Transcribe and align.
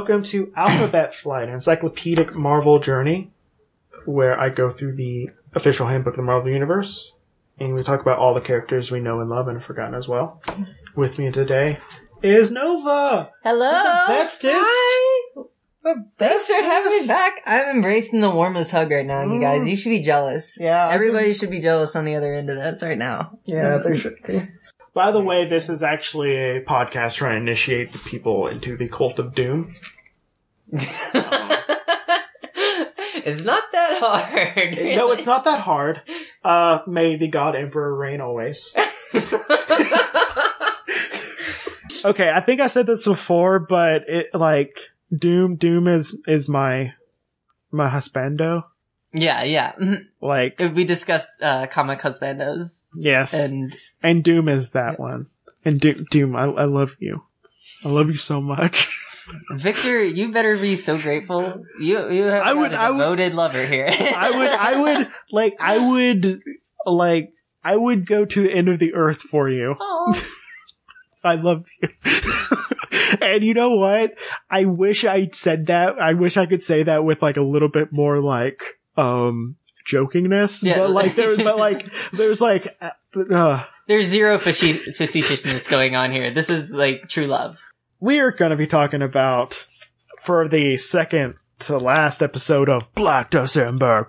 Welcome 0.00 0.22
to 0.22 0.50
Alphabet 0.56 1.14
Flight, 1.14 1.48
an 1.48 1.54
encyclopedic 1.56 2.34
Marvel 2.34 2.78
journey, 2.78 3.30
where 4.06 4.40
I 4.40 4.48
go 4.48 4.70
through 4.70 4.94
the 4.94 5.28
official 5.54 5.88
handbook 5.88 6.14
of 6.14 6.16
the 6.16 6.22
Marvel 6.22 6.50
Universe, 6.50 7.12
and 7.58 7.74
we 7.74 7.82
talk 7.82 8.00
about 8.00 8.18
all 8.18 8.32
the 8.32 8.40
characters 8.40 8.90
we 8.90 8.98
know 9.00 9.20
and 9.20 9.28
love 9.28 9.46
and 9.46 9.58
have 9.58 9.66
forgotten 9.66 9.94
as 9.94 10.08
well. 10.08 10.40
With 10.96 11.18
me 11.18 11.30
today 11.30 11.80
is 12.22 12.50
Nova, 12.50 13.30
Hello. 13.44 13.70
the 13.70 14.04
bestest, 14.08 14.56
Hi. 14.58 15.42
the 15.82 16.06
Thanks 16.16 16.46
for 16.46 16.54
having 16.54 16.98
me 17.02 17.06
back. 17.06 17.42
I'm 17.44 17.76
embracing 17.76 18.22
the 18.22 18.30
warmest 18.30 18.70
hug 18.70 18.90
right 18.90 19.04
now, 19.04 19.30
you 19.30 19.38
guys. 19.38 19.64
Mm. 19.64 19.68
You 19.68 19.76
should 19.76 19.90
be 19.90 20.00
jealous. 20.00 20.56
Yeah, 20.58 20.88
Everybody 20.90 21.34
should 21.34 21.50
be 21.50 21.60
jealous 21.60 21.94
on 21.94 22.06
the 22.06 22.14
other 22.14 22.32
end 22.32 22.48
of 22.48 22.56
this 22.56 22.82
right 22.82 22.96
now. 22.96 23.38
Yeah, 23.44 23.76
there 23.84 23.94
should 23.94 24.16
be. 24.26 24.40
By 24.92 25.12
the 25.12 25.20
way, 25.20 25.48
this 25.48 25.68
is 25.68 25.84
actually 25.84 26.36
a 26.36 26.64
podcast 26.64 27.14
trying 27.14 27.36
to 27.36 27.40
initiate 27.40 27.92
the 27.92 27.98
people 28.00 28.48
into 28.48 28.76
the 28.76 28.88
cult 28.88 29.20
of 29.20 29.34
doom. 29.36 29.74
it's 33.22 33.42
not 33.42 33.64
that 33.72 33.98
hard. 33.98 34.78
No, 34.96 35.10
it's 35.12 35.26
not 35.26 35.44
that 35.44 35.60
hard. 35.60 36.02
Uh, 36.44 36.80
may 36.86 37.16
the 37.16 37.28
God 37.28 37.56
Emperor 37.56 37.94
reign 37.94 38.20
always. 38.20 38.74
Okay, 42.02 42.30
I 42.34 42.40
think 42.40 42.62
I 42.62 42.66
said 42.66 42.86
this 42.86 43.04
before, 43.04 43.58
but 43.58 44.08
it 44.08 44.28
like 44.34 44.88
Doom. 45.14 45.56
Doom 45.56 45.86
is 45.86 46.16
is 46.26 46.48
my 46.48 46.94
my 47.70 47.90
husbando. 47.90 48.64
yeah, 49.12 49.42
yeah. 49.42 49.72
Mhm. 49.72 50.06
Like 50.22 50.58
We 50.60 50.84
discussed 50.84 51.28
uh, 51.42 51.66
comic 51.66 51.98
husbandos, 52.00 52.88
yes, 52.96 53.34
and, 53.34 53.76
and 54.02 54.24
Doom 54.24 54.48
is 54.48 54.70
that 54.70 54.92
Yes. 54.92 54.98
one. 54.98 55.26
And 55.62 55.78
Doom, 55.78 56.06
Doom, 56.10 56.36
I, 56.36 56.44
I 56.44 56.64
love 56.64 56.96
you. 57.00 57.22
I 57.84 57.88
love 57.90 58.06
you 58.08 58.16
so 58.16 58.40
much. 58.40 58.88
Victor, 59.54 60.04
you 60.04 60.32
better 60.32 60.56
be 60.56 60.76
so 60.76 60.98
grateful. 60.98 61.62
You 61.80 62.10
you 62.10 62.22
have 62.24 62.42
I 62.42 62.52
got 62.54 62.56
would- 62.58 62.72
a 62.72 62.80
I 62.80 62.90
would- 62.90 62.98
devoted 62.98 63.34
lover 63.34 63.66
here. 63.66 63.86
I 63.88 64.30
would, 64.36 64.48
I 64.48 64.80
would 64.82 65.08
like, 65.32 65.56
I 65.60 65.78
would 65.90 66.42
like, 66.86 67.32
I 67.64 67.76
would 67.76 68.06
go 68.06 68.24
to 68.24 68.42
the 68.42 68.52
end 68.52 68.68
of 68.68 68.78
the 68.78 68.94
earth 68.94 69.20
for 69.20 69.48
you. 69.48 69.76
I 71.22 71.34
love 71.34 71.64
you. 71.82 71.88
and 73.20 73.44
you 73.44 73.52
know 73.54 73.70
what? 73.76 74.14
I 74.50 74.64
wish 74.64 75.04
I'd 75.04 75.34
said 75.34 75.66
that. 75.66 75.98
I 76.00 76.14
wish 76.14 76.36
I 76.38 76.46
could 76.46 76.62
say 76.62 76.82
that 76.84 77.04
with 77.04 77.20
like 77.20 77.36
a 77.36 77.42
little 77.42 77.68
bit 77.68 77.92
more 77.92 78.20
like, 78.20 78.62
um, 78.96 79.56
jokingness. 79.86 80.62
Yeah. 80.62 80.78
But 80.78 80.90
like, 80.90 81.14
there's, 81.16 81.36
but 81.36 81.58
like, 81.58 81.86
there's 82.14 82.40
like, 82.40 82.74
uh, 82.80 82.90
uh, 83.34 83.64
There's 83.86 84.06
zero 84.06 84.38
faci- 84.38 84.96
facetiousness 84.96 85.68
going 85.68 85.94
on 85.94 86.10
here. 86.12 86.30
This 86.30 86.48
is 86.48 86.70
like 86.70 87.08
true 87.08 87.26
love. 87.26 87.58
We 88.00 88.20
are 88.20 88.30
going 88.32 88.50
to 88.50 88.56
be 88.56 88.66
talking 88.66 89.02
about 89.02 89.66
for 90.22 90.48
the 90.48 90.76
second 90.76 91.34
to 91.60 91.76
last 91.78 92.22
episode 92.22 92.68
of 92.68 92.92
Black 92.94 93.30
December. 93.30 94.08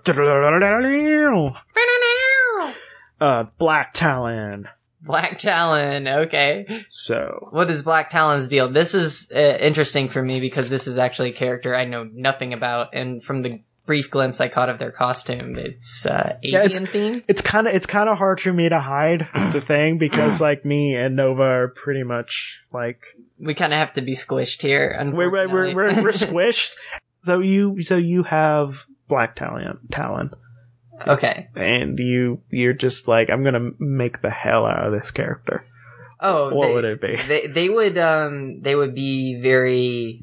Uh, 3.20 3.44
Black 3.58 3.94
Talon. 3.94 4.68
Black 5.02 5.38
Talon. 5.38 6.08
Okay. 6.08 6.86
So, 6.90 7.50
What 7.52 7.70
is 7.70 7.84
Black 7.84 8.10
Talon's 8.10 8.48
deal? 8.48 8.70
This 8.70 8.94
is 8.96 9.30
uh, 9.36 9.58
interesting 9.60 10.10
for 10.10 10.22
me 10.24 10.40
because 10.40 10.70
this 10.70 10.88
is 10.88 10.98
actually 10.98 11.30
a 11.32 11.34
character 11.34 11.76
I 11.76 11.86
know 11.86 12.04
nothing 12.12 12.54
about, 12.54 12.94
and 12.94 13.24
from 13.24 13.42
the 13.42 13.62
brief 13.88 14.10
glimpse 14.12 14.40
I 14.40 14.48
caught 14.48 14.70
of 14.70 14.78
their 14.80 14.92
costume, 14.92 15.56
it's 15.58 16.06
uh, 16.06 16.38
Yeah, 16.42 16.60
alien 16.64 16.84
it's- 16.84 16.90
theme. 16.90 17.24
it's 17.28 17.42
kind 17.42 17.68
of 17.68 17.74
it's 17.76 17.86
kind 17.88 18.10
of 18.10 18.18
hard 18.18 18.40
for 18.40 18.54
me 18.54 18.70
to 18.70 18.80
hide 18.80 19.28
the 19.54 19.60
thing 19.62 19.98
because 19.98 20.40
like 20.50 20.64
me 20.66 20.96
and 20.96 21.16
Nova 21.16 21.42
are 21.44 21.68
pretty 21.70 22.04
much 22.04 22.62
like 22.72 23.02
We 23.42 23.54
kind 23.54 23.74
of 23.74 23.80
have 23.80 23.94
to 23.94 24.02
be 24.02 24.14
squished 24.14 24.62
here. 24.62 24.96
we're 25.14 25.32
we're 25.32 25.48
we're, 25.48 25.74
we're, 25.76 26.04
we're 26.04 26.12
squished. 26.12 26.72
So 27.24 27.40
you 27.40 27.82
so 27.84 27.98
you 27.98 28.24
have 28.24 28.86
Black 29.08 29.36
Talon 29.36 29.80
Talon, 29.92 30.32
okay. 31.08 31.50
and 31.56 31.98
you 32.00 32.42
you're 32.50 32.74
just 32.74 33.08
like 33.08 33.30
I'm 33.30 33.44
gonna 33.44 33.72
make 33.80 34.22
the 34.22 34.30
hell 34.30 34.66
out 34.66 34.88
of 34.88 34.94
this 34.94 35.12
character. 35.12 35.66
Oh, 36.20 36.54
what 36.54 36.68
they, 36.68 36.74
would 36.74 36.86
it 36.86 37.02
be? 37.02 37.16
They 37.16 37.48
they 37.48 37.70
would 37.70 37.98
um 37.98 38.62
they 38.62 38.76
would 38.76 38.96
be 38.96 39.42
very. 39.42 40.22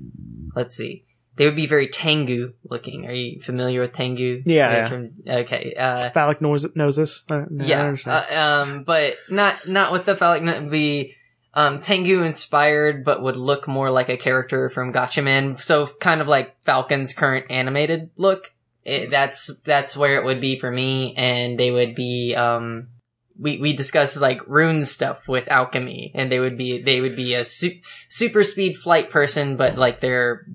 Let's 0.55 0.77
see. 0.77 1.05
They 1.37 1.45
would 1.47 1.56
be 1.56 1.67
very 1.67 1.89
Tengu 1.89 2.53
looking. 2.65 3.06
Are 3.06 3.12
you 3.12 3.41
familiar 3.41 3.81
with 3.81 3.93
Tengu? 3.93 4.43
Yeah, 4.45 4.71
yeah. 4.73 4.89
From, 4.89 5.11
okay. 5.27 5.73
Uh, 5.75 6.11
Phallic 6.11 6.41
nose 6.41 6.67
noses. 6.75 7.23
Uh, 7.31 7.45
yeah, 7.50 7.95
uh, 8.06 8.65
um, 8.65 8.83
but 8.83 9.15
not 9.31 9.69
not 9.69 9.93
with 9.93 10.05
the 10.05 10.17
phallic. 10.17 10.43
no- 10.43 10.69
Be 10.69 11.15
um, 11.58 11.80
Tengu 11.80 12.22
inspired, 12.22 13.04
but 13.04 13.20
would 13.20 13.36
look 13.36 13.66
more 13.66 13.91
like 13.91 14.08
a 14.08 14.16
character 14.16 14.70
from 14.70 14.92
Gatchaman. 14.92 15.60
So 15.60 15.88
kind 15.88 16.20
of 16.20 16.28
like 16.28 16.54
Falcon's 16.62 17.12
current 17.12 17.46
animated 17.50 18.10
look. 18.16 18.52
It, 18.84 19.10
that's 19.10 19.50
that's 19.64 19.96
where 19.96 20.20
it 20.20 20.24
would 20.24 20.41
be 20.41 20.60
for 20.60 20.70
me, 20.70 21.14
and 21.16 21.58
they 21.58 21.72
would 21.72 21.96
be. 21.96 22.36
Um, 22.36 22.91
we 23.36 23.58
we 23.58 23.72
discussed 23.72 24.20
like 24.20 24.46
rune 24.46 24.84
stuff 24.84 25.26
with 25.26 25.50
alchemy, 25.50 26.12
and 26.14 26.30
they 26.30 26.38
would 26.38 26.56
be 26.56 26.80
they 26.80 27.00
would 27.00 27.16
be 27.16 27.34
a 27.34 27.44
su- 27.44 27.80
super 28.08 28.44
speed 28.44 28.76
flight 28.76 29.10
person, 29.10 29.56
but 29.56 29.76
like 29.76 29.98
their 29.98 30.46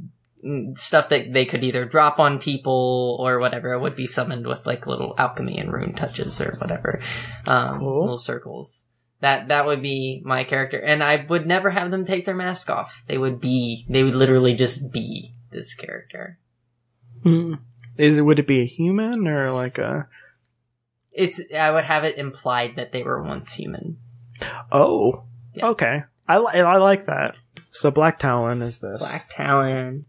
mm, 0.42 0.80
stuff 0.80 1.10
that 1.10 1.34
they 1.34 1.44
could 1.46 1.66
either 1.66 1.84
drop 1.84 2.18
on 2.22 2.40
people 2.40 3.18
or 3.20 3.40
whatever 3.40 3.78
would 3.78 3.98
be 3.98 4.08
summoned 4.08 4.48
with 4.48 4.66
like 4.66 4.88
little 4.88 5.16
alchemy 5.18 5.58
and 5.58 5.74
rune 5.74 5.94
touches 5.94 6.40
or 6.40 6.56
whatever 6.60 7.02
um 7.46 7.80
Cool. 7.80 8.02
little 8.02 8.18
circles 8.18 8.86
that 9.24 9.48
that 9.48 9.66
would 9.66 9.82
be 9.82 10.22
my 10.26 10.44
character. 10.44 10.78
And 10.80 11.02
i 11.02 11.26
would 11.30 11.48
never 11.48 11.70
have 11.70 11.90
them 11.92 12.06
take 12.06 12.26
their 12.26 12.36
mask 12.36 12.70
off. 12.70 13.04
They 13.08 13.18
would 13.18 13.40
be 13.40 13.86
they 13.90 14.04
would 14.04 14.16
literally 14.16 14.54
just 14.54 14.92
be 14.92 15.34
this 15.50 15.74
character. 15.76 16.38
Hmm. 17.24 17.54
Is 17.98 18.18
it 18.18 18.22
would 18.22 18.40
it 18.40 18.48
be 18.48 18.60
a 18.62 18.66
human 18.66 19.26
or 19.28 19.50
like 19.52 19.78
a? 19.78 20.08
It's 21.14 21.40
i 21.58 21.72
would 21.72 21.86
have 21.86 22.04
it 22.04 22.18
implied 22.18 22.76
that 22.76 22.92
they 22.92 23.04
were 23.04 23.24
once 23.24 23.54
human. 23.54 23.98
Oh 24.72 25.24
Yeah. 25.54 25.70
okay. 25.70 26.04
I 26.28 26.40
li- 26.40 26.60
I 26.60 26.78
like 26.78 27.06
that. 27.06 27.36
So 27.72 27.92
Black 27.92 28.20
Talon 28.20 28.62
is 28.62 28.82
this. 28.82 29.00
Black 29.00 29.30
talon. 29.30 30.06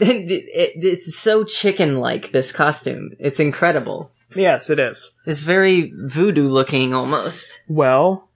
It- 0.00 0.30
it- 0.30 0.84
it's 0.84 1.16
so 1.16 1.44
chicken 1.44 1.98
like 1.98 2.30
this 2.32 2.52
costume. 2.52 3.10
It's 3.18 3.40
incredible 3.40 4.10
Yes, 4.36 4.70
it 4.70 4.78
is. 4.78 5.12
it's 5.26 5.40
very 5.42 5.92
voodoo 5.96 6.48
looking 6.48 6.94
almost 6.94 7.62
Well, 7.68 8.30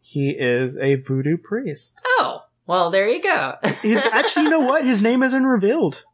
he 0.00 0.30
is 0.30 0.76
a 0.76 0.96
voodoo 0.96 1.36
priest. 1.36 1.94
oh 2.04 2.42
well 2.66 2.90
there 2.90 3.08
you 3.08 3.22
go 3.22 3.54
He's 3.82 4.04
actually, 4.12 4.44
you 4.44 4.50
know 4.50 4.60
what? 4.60 4.84
His 4.84 5.02
name 5.02 5.22
isn't 5.22 5.44
revealed. 5.44 6.04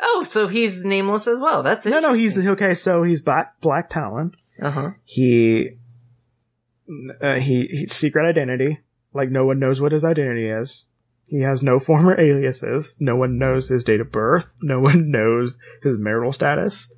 oh 0.00 0.22
so 0.26 0.48
he's 0.48 0.84
nameless 0.84 1.26
as 1.26 1.38
well 1.40 1.62
that's 1.62 1.86
it. 1.86 1.90
No, 1.90 2.00
no, 2.00 2.12
he's 2.14 2.38
okay. 2.38 2.74
So 2.74 3.02
he's 3.02 3.20
Black 3.20 3.60
Black 3.60 3.88
Talon. 3.90 4.34
uh-huh 4.60 4.90
He, 5.04 5.76
uh, 7.20 7.34
he, 7.36 7.66
he's 7.66 7.92
secret 7.92 8.28
identity. 8.28 8.80
Like 9.12 9.30
no 9.30 9.44
one 9.44 9.58
knows 9.58 9.80
what 9.80 9.92
his 9.92 10.04
identity 10.04 10.48
is. 10.48 10.84
He 11.26 11.42
has 11.42 11.62
no 11.62 11.78
former 11.78 12.20
aliases. 12.20 12.96
No 12.98 13.14
one 13.14 13.38
knows 13.38 13.68
his 13.68 13.84
date 13.84 14.00
of 14.00 14.10
birth. 14.10 14.52
No 14.60 14.80
one 14.80 15.10
knows 15.12 15.58
his 15.82 15.96
marital 15.98 16.32
status. 16.32 16.90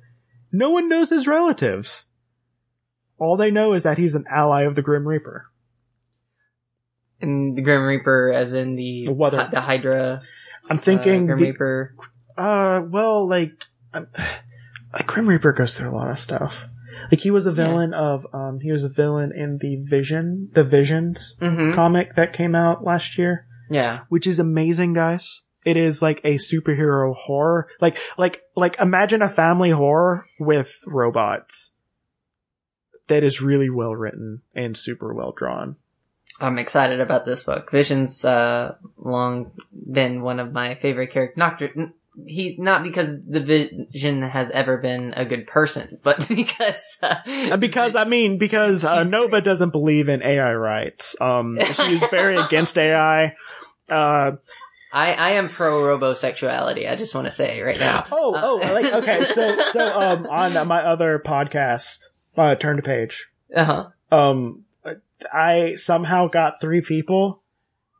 No 0.53 0.69
one 0.69 0.87
knows 0.87 1.09
his 1.09 1.27
relatives. 1.27 2.07
All 3.17 3.35
they 3.37 3.51
know 3.51 3.73
is 3.73 3.83
that 3.83 3.97
he's 3.97 4.15
an 4.15 4.25
ally 4.29 4.61
of 4.63 4.75
the 4.75 4.81
Grim 4.81 5.07
Reaper. 5.07 5.47
And 7.21 7.57
the 7.57 7.61
Grim 7.61 7.85
Reaper, 7.85 8.31
as 8.33 8.53
in 8.53 8.75
the 8.75 9.05
The 9.07 9.13
weather. 9.13 9.49
the 9.51 9.61
Hydra. 9.61 10.21
I'm 10.69 10.79
thinking, 10.79 11.23
uh, 11.23 11.35
Grim 11.35 11.39
the- 11.39 11.45
Reaper. 11.51 11.95
uh, 12.37 12.81
well, 12.87 13.27
like, 13.27 13.51
um, 13.93 14.07
like 14.93 15.07
Grim 15.07 15.27
Reaper 15.27 15.53
goes 15.53 15.77
through 15.77 15.89
a 15.91 15.95
lot 15.95 16.11
of 16.11 16.19
stuff. 16.19 16.67
Like 17.11 17.19
he 17.21 17.31
was 17.31 17.45
a 17.47 17.51
villain 17.51 17.93
of, 17.93 18.25
um, 18.33 18.59
he 18.61 18.71
was 18.71 18.83
a 18.83 18.89
villain 18.89 19.31
in 19.35 19.57
the 19.59 19.77
Vision, 19.77 20.49
the 20.53 20.63
Visions 20.63 21.35
Mm-hmm. 21.41 21.73
comic 21.73 22.15
that 22.15 22.33
came 22.33 22.55
out 22.55 22.83
last 22.83 23.17
year. 23.17 23.47
Yeah. 23.69 24.01
which 24.09 24.27
is 24.27 24.37
amazing, 24.39 24.93
guys. 24.93 25.41
It 25.65 25.77
is 25.77 26.01
like 26.01 26.21
a 26.23 26.35
superhero 26.35 27.15
horror. 27.15 27.67
Like, 27.79 27.97
like, 28.17 28.43
like 28.55 28.79
imagine 28.79 29.21
a 29.21 29.29
family 29.29 29.69
horror 29.69 30.27
with 30.39 30.79
robots. 30.85 31.71
That 33.07 33.23
is 33.23 33.41
really 33.41 33.69
well 33.69 33.95
written 33.95 34.41
and 34.55 34.77
super 34.77 35.13
well 35.13 35.33
drawn. 35.35 35.75
I'm 36.39 36.57
excited 36.57 36.99
about 36.99 37.25
this 37.25 37.43
book. 37.43 37.71
Vision's 37.71 38.25
uh, 38.25 38.75
long 38.97 39.51
been 39.91 40.21
one 40.21 40.39
of 40.39 40.51
my 40.51 40.75
favorite 40.75 41.11
characters. 41.11 41.37
Not 41.37 41.61
he's 42.25 42.57
not 42.59 42.83
because 42.83 43.09
the 43.27 43.39
Vision 43.93 44.21
has 44.21 44.51
ever 44.51 44.77
been 44.77 45.13
a 45.15 45.25
good 45.25 45.47
person, 45.47 45.99
but 46.03 46.27
because 46.27 46.97
uh, 47.01 47.57
because, 47.57 47.95
I 47.95 48.05
mean, 48.05 48.37
because 48.37 48.83
uh, 48.83 49.03
Nova 49.03 49.29
great. 49.29 49.43
doesn't 49.43 49.71
believe 49.71 50.09
in 50.09 50.21
AI 50.23 50.53
rights. 50.53 51.15
Um, 51.21 51.57
she's 51.73 52.03
very 52.05 52.37
against 52.45 52.77
AI. 52.77 53.35
Uh, 53.89 54.33
I 54.93 55.13
I 55.13 55.29
am 55.31 55.49
pro 55.49 55.81
robosexuality. 55.81 56.89
I 56.89 56.95
just 56.95 57.15
want 57.15 57.25
to 57.27 57.31
say 57.31 57.61
right 57.61 57.79
now. 57.79 58.05
oh, 58.11 58.33
Uh, 58.35 58.41
oh, 58.43 58.73
like, 58.73 58.93
okay, 58.93 59.23
so, 59.25 59.59
so, 59.71 60.01
um, 60.01 60.27
on 60.27 60.67
my 60.67 60.81
other 60.83 61.21
podcast, 61.25 61.97
uh, 62.37 62.55
Turn 62.55 62.75
to 62.77 62.83
Page, 62.83 63.27
Uh 63.55 63.63
huh. 63.65 64.15
um, 64.15 64.65
I 65.33 65.75
somehow 65.75 66.27
got 66.27 66.61
three 66.61 66.81
people 66.81 67.41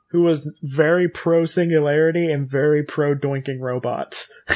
who 0.09 0.21
was 0.21 0.51
very 0.61 1.09
pro 1.09 1.45
singularity 1.45 2.31
and 2.31 2.47
very 2.47 2.83
pro 2.83 3.15
doinking 3.15 3.59
robots. 3.59 4.31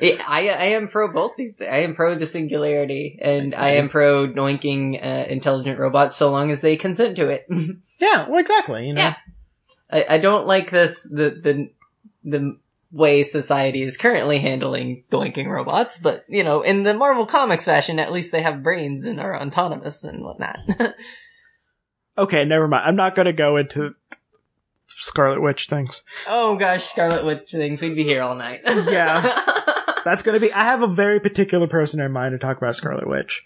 I, 0.00 0.16
I 0.24 0.38
I 0.48 0.64
am 0.76 0.86
pro 0.86 1.12
both 1.12 1.32
these. 1.36 1.56
Things. 1.56 1.70
I 1.72 1.78
am 1.78 1.96
pro 1.96 2.14
the 2.14 2.26
singularity, 2.26 3.18
and 3.20 3.52
I 3.52 3.70
am 3.70 3.88
pro 3.88 4.28
doinking 4.28 5.04
uh, 5.04 5.26
intelligent 5.28 5.80
robots 5.80 6.14
so 6.14 6.30
long 6.30 6.52
as 6.52 6.60
they 6.60 6.76
consent 6.76 7.16
to 7.16 7.26
it. 7.28 7.46
yeah, 7.98 8.28
well, 8.28 8.38
exactly. 8.38 8.86
You 8.86 8.92
know, 8.94 9.00
Yeah. 9.02 9.14
I, 9.90 10.04
I 10.10 10.18
don't 10.18 10.46
like 10.46 10.70
this 10.70 11.02
the 11.02 11.30
the 11.30 11.70
the 12.24 12.58
way 12.90 13.22
society 13.22 13.82
is 13.82 13.96
currently 13.96 14.38
handling 14.38 15.04
doinking 15.10 15.46
robots, 15.46 15.98
but 15.98 16.24
you 16.28 16.42
know, 16.42 16.62
in 16.62 16.82
the 16.84 16.94
Marvel 16.94 17.26
Comics 17.26 17.64
fashion, 17.64 17.98
at 17.98 18.12
least 18.12 18.32
they 18.32 18.42
have 18.42 18.62
brains 18.62 19.04
and 19.04 19.20
are 19.20 19.40
autonomous 19.40 20.04
and 20.04 20.22
whatnot. 20.22 20.58
okay, 22.18 22.44
never 22.44 22.66
mind. 22.68 22.84
I'm 22.86 22.96
not 22.96 23.14
going 23.14 23.26
to 23.26 23.32
go 23.32 23.56
into 23.56 23.94
Scarlet 24.88 25.42
Witch 25.42 25.68
things. 25.68 26.02
oh 26.26 26.56
gosh, 26.56 26.84
Scarlet 26.84 27.24
Witch 27.24 27.50
things, 27.50 27.82
we'd 27.82 27.94
be 27.94 28.04
here 28.04 28.22
all 28.22 28.34
night. 28.34 28.62
Yeah. 28.66 29.20
That's 30.04 30.22
going 30.22 30.34
to 30.34 30.40
be. 30.40 30.52
I 30.52 30.64
have 30.64 30.82
a 30.82 30.86
very 30.86 31.20
particular 31.20 31.66
person 31.66 32.00
in 32.00 32.12
mind 32.12 32.32
to 32.32 32.38
talk 32.38 32.56
about 32.56 32.76
Scarlet 32.76 33.06
Witch, 33.06 33.44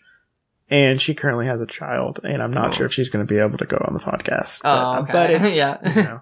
and 0.72 1.00
she 1.00 1.14
currently 1.14 1.46
has 1.46 1.60
a 1.60 1.66
child, 1.66 2.20
and 2.24 2.42
I'm 2.42 2.52
not 2.52 2.74
sure 2.74 2.86
if 2.86 2.92
she's 2.92 3.08
going 3.10 3.24
to 3.24 3.32
be 3.32 3.38
able 3.38 3.58
to 3.58 3.66
go 3.66 3.76
on 3.86 3.92
the 3.94 4.00
podcast. 4.00 4.62
Oh, 4.64 5.02
okay. 5.02 5.12
but 5.12 5.30
it's, 5.30 5.54
Yeah. 5.56 5.78
you 5.88 6.02
know, 6.02 6.20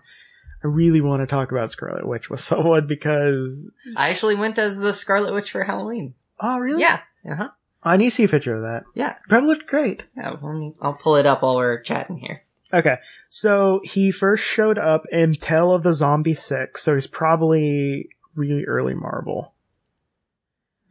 I 0.62 0.66
really 0.66 1.00
want 1.00 1.22
to 1.22 1.26
talk 1.26 1.52
about 1.52 1.70
Scarlet 1.70 2.06
Witch 2.06 2.28
with 2.28 2.40
someone 2.50 2.86
because. 2.86 3.70
I 3.96 4.10
actually 4.10 4.34
went 4.34 4.58
as 4.58 4.78
the 4.78 4.92
Scarlet 4.92 5.32
Witch 5.32 5.52
for 5.52 5.62
Halloween. 5.62 6.14
Oh, 6.40 6.58
really? 6.58 6.82
Yeah. 6.82 7.00
Uh 7.30 7.34
huh. 7.36 7.48
I 7.82 7.96
need 7.96 8.10
to 8.10 8.14
see 8.16 8.24
a 8.24 8.28
picture 8.28 8.54
of 8.56 8.62
that. 8.62 8.82
Yeah. 8.94 9.14
Probably 9.28 9.48
looked 9.48 9.66
great. 9.68 10.02
Yeah. 10.16 10.34
me- 10.42 10.74
I'll 10.82 10.94
pull 10.94 11.16
it 11.16 11.24
up 11.26 11.42
while 11.42 11.56
we're 11.56 11.80
chatting 11.80 12.18
here. 12.18 12.42
Okay, 12.72 12.98
so 13.28 13.80
he 13.82 14.10
first 14.12 14.44
showed 14.44 14.78
up 14.78 15.04
in 15.10 15.34
Tale 15.34 15.72
of 15.72 15.82
the 15.82 15.92
Zombie 15.92 16.34
Six, 16.34 16.82
so 16.84 16.94
he's 16.94 17.08
probably 17.08 18.10
really 18.36 18.64
early 18.64 18.94
Marvel. 18.94 19.54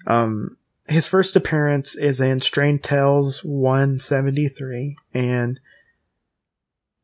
Um, 0.05 0.57
his 0.89 1.05
first 1.05 1.35
appearance 1.35 1.95
is 1.95 2.19
in 2.19 2.41
Strange 2.41 2.81
Tales 2.81 3.43
173, 3.43 4.97
and 5.13 5.59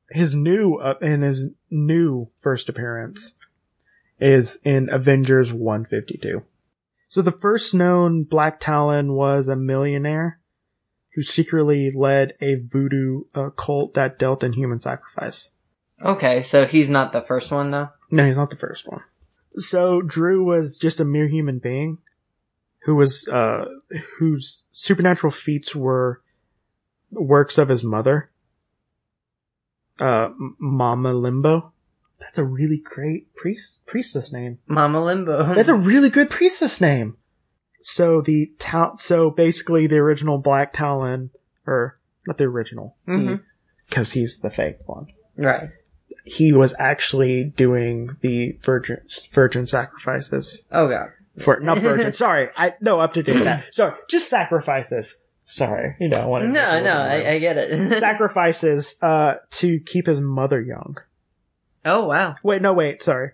his 0.09 0.35
new 0.35 0.75
uh, 0.75 0.95
and 1.01 1.23
his 1.23 1.47
new 1.69 2.29
first 2.39 2.67
appearance 2.67 3.35
is 4.19 4.57
in 4.63 4.89
Avengers 4.89 5.53
152. 5.53 6.43
So 7.07 7.21
the 7.21 7.31
first 7.31 7.73
known 7.73 8.23
Black 8.23 8.59
Talon 8.59 9.13
was 9.13 9.47
a 9.47 9.55
millionaire 9.55 10.39
who 11.13 11.21
secretly 11.21 11.91
led 11.91 12.33
a 12.41 12.55
voodoo 12.55 13.21
uh, 13.35 13.51
cult 13.51 13.93
that 13.93 14.17
dealt 14.17 14.43
in 14.43 14.53
human 14.53 14.79
sacrifice. 14.79 15.51
Okay, 16.03 16.41
so 16.41 16.65
he's 16.65 16.89
not 16.89 17.13
the 17.13 17.21
first 17.21 17.51
one 17.51 17.71
though. 17.71 17.89
No, 18.09 18.25
he's 18.25 18.35
not 18.35 18.49
the 18.49 18.57
first 18.57 18.87
one. 18.87 19.03
So 19.57 20.01
Drew 20.01 20.43
was 20.43 20.77
just 20.77 20.99
a 20.99 21.05
mere 21.05 21.27
human 21.27 21.59
being 21.59 21.99
who 22.85 22.95
was 22.95 23.27
uh 23.27 23.65
whose 24.19 24.63
supernatural 24.71 25.31
feats 25.31 25.75
were 25.75 26.21
works 27.11 27.57
of 27.57 27.69
his 27.69 27.83
mother. 27.83 28.29
Uh 29.99 30.29
Mama 30.59 31.13
Limbo. 31.13 31.71
That's 32.19 32.37
a 32.37 32.43
really 32.43 32.77
great 32.77 33.33
priest 33.35 33.79
priestess 33.85 34.31
name. 34.31 34.59
Mama 34.67 35.03
Limbo. 35.03 35.53
That's 35.53 35.69
a 35.69 35.75
really 35.75 36.09
good 36.09 36.29
priestess 36.29 36.79
name. 36.81 37.17
So 37.81 38.21
the 38.21 38.51
tal- 38.57 38.97
so 38.97 39.29
basically 39.29 39.87
the 39.87 39.97
original 39.97 40.37
Black 40.37 40.73
Talon 40.73 41.29
or 41.67 41.99
not 42.27 42.37
the 42.37 42.45
original 42.45 42.95
Mhm. 43.07 43.41
because 43.87 44.13
he's 44.13 44.39
the 44.39 44.49
fake 44.49 44.77
one 44.87 45.05
right. 45.37 45.69
he 46.23 46.51
was 46.51 46.73
actually 46.79 47.43
doing 47.43 48.17
the 48.21 48.57
virgin 48.63 48.97
virgin 49.31 49.67
sacrifices 49.67 50.63
Oh 50.71 50.87
god. 50.87 51.09
For 51.39 51.59
not 51.59 51.79
virgin. 51.79 52.13
sorry, 52.13 52.49
I 52.55 52.73
no 52.81 52.99
up 52.99 53.13
to 53.13 53.23
date 53.23 53.43
that. 53.43 53.73
Sorry, 53.73 53.93
just 54.09 54.29
sacrifices. 54.29 55.17
Sorry, 55.45 55.95
you 55.99 56.09
know. 56.09 56.21
I 56.21 56.25
wanted 56.25 56.47
to 56.47 56.51
No, 56.53 56.83
no, 56.83 56.93
I, 56.93 57.33
I 57.33 57.39
get 57.39 57.57
it. 57.57 57.99
sacrifices 57.99 58.95
uh 59.01 59.35
to 59.51 59.79
keep 59.79 60.07
his 60.07 60.21
mother 60.21 60.61
young. 60.61 60.97
oh 61.85 62.05
wow. 62.05 62.35
Wait, 62.43 62.61
no, 62.61 62.73
wait, 62.73 63.03
sorry. 63.03 63.31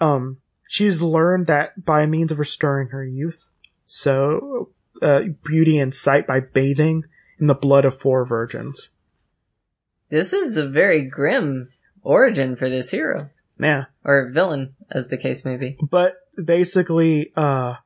Um, 0.00 0.38
she's 0.68 1.02
learned 1.02 1.46
that 1.48 1.84
by 1.84 2.06
means 2.06 2.32
of 2.32 2.38
restoring 2.38 2.88
her 2.88 3.04
youth, 3.04 3.50
so 3.86 4.70
uh, 5.02 5.22
beauty 5.44 5.78
and 5.78 5.94
sight 5.94 6.26
by 6.26 6.40
bathing 6.40 7.04
in 7.38 7.46
the 7.46 7.54
blood 7.54 7.84
of 7.84 7.98
four 7.98 8.24
virgins. 8.24 8.90
This 10.10 10.32
is 10.32 10.56
a 10.56 10.68
very 10.68 11.02
grim 11.02 11.68
origin 12.02 12.56
for 12.56 12.68
this 12.68 12.90
hero. 12.90 13.30
Yeah. 13.58 13.84
Or 14.04 14.30
villain, 14.32 14.74
as 14.90 15.08
the 15.08 15.16
case 15.16 15.44
may 15.44 15.56
be. 15.56 15.78
But 15.90 16.14
basically, 16.44 17.32
uh, 17.36 17.76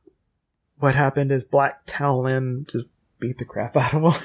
what 0.78 0.94
happened 0.94 1.32
is 1.32 1.44
Black 1.44 1.82
Talon 1.86 2.66
just 2.70 2.86
beat 3.20 3.38
the 3.38 3.44
crap 3.44 3.76
out 3.76 3.94
of 3.94 4.14
him. 4.14 4.22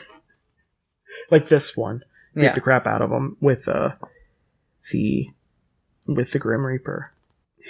like 1.32 1.48
this 1.48 1.76
one. 1.76 2.04
Beat 2.36 2.44
Yeah. 2.44 2.54
the 2.54 2.62
crap 2.62 2.86
out 2.88 3.02
of 3.02 3.12
him 3.12 3.38
with, 3.42 3.68
uh, 3.68 3.92
the, 4.92 5.28
with 6.06 6.32
the 6.32 6.40
Grim 6.40 6.66
Reaper. 6.66 7.12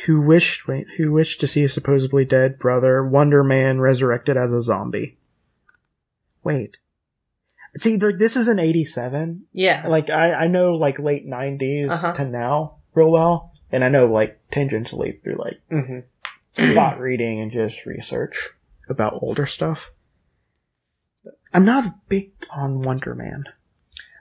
Who 0.05 0.21
wished, 0.21 0.67
wait, 0.67 0.85
who 0.97 1.11
wished 1.11 1.39
to 1.39 1.47
see 1.47 1.61
his 1.61 1.73
supposedly 1.73 2.23
dead 2.23 2.59
brother, 2.59 3.03
Wonder 3.03 3.43
Man, 3.43 3.79
resurrected 3.81 4.37
as 4.37 4.53
a 4.53 4.61
zombie. 4.61 5.17
Wait. 6.43 6.77
See, 7.77 7.97
this 7.97 8.35
is 8.35 8.47
an 8.47 8.59
87. 8.59 9.45
Yeah. 9.51 9.87
Like, 9.87 10.09
I, 10.09 10.33
I 10.33 10.47
know, 10.47 10.73
like, 10.75 10.99
late 10.99 11.27
90s 11.27 11.89
Uh-huh. 11.91 12.13
to 12.13 12.25
now 12.25 12.75
real 12.93 13.11
well. 13.11 13.51
And 13.71 13.83
I 13.83 13.89
know, 13.89 14.05
like, 14.07 14.39
tangentially 14.51 15.21
through, 15.23 15.37
like, 15.37 15.59
hmm 15.69 15.99
spot 16.53 16.99
reading 16.99 17.39
and 17.39 17.51
just 17.51 17.85
research 17.85 18.49
about 18.89 19.19
older 19.21 19.45
stuff. 19.45 19.91
I'm 21.53 21.65
not 21.65 22.07
big 22.07 22.31
on 22.51 22.81
Wonder 22.81 23.15
Man. 23.15 23.45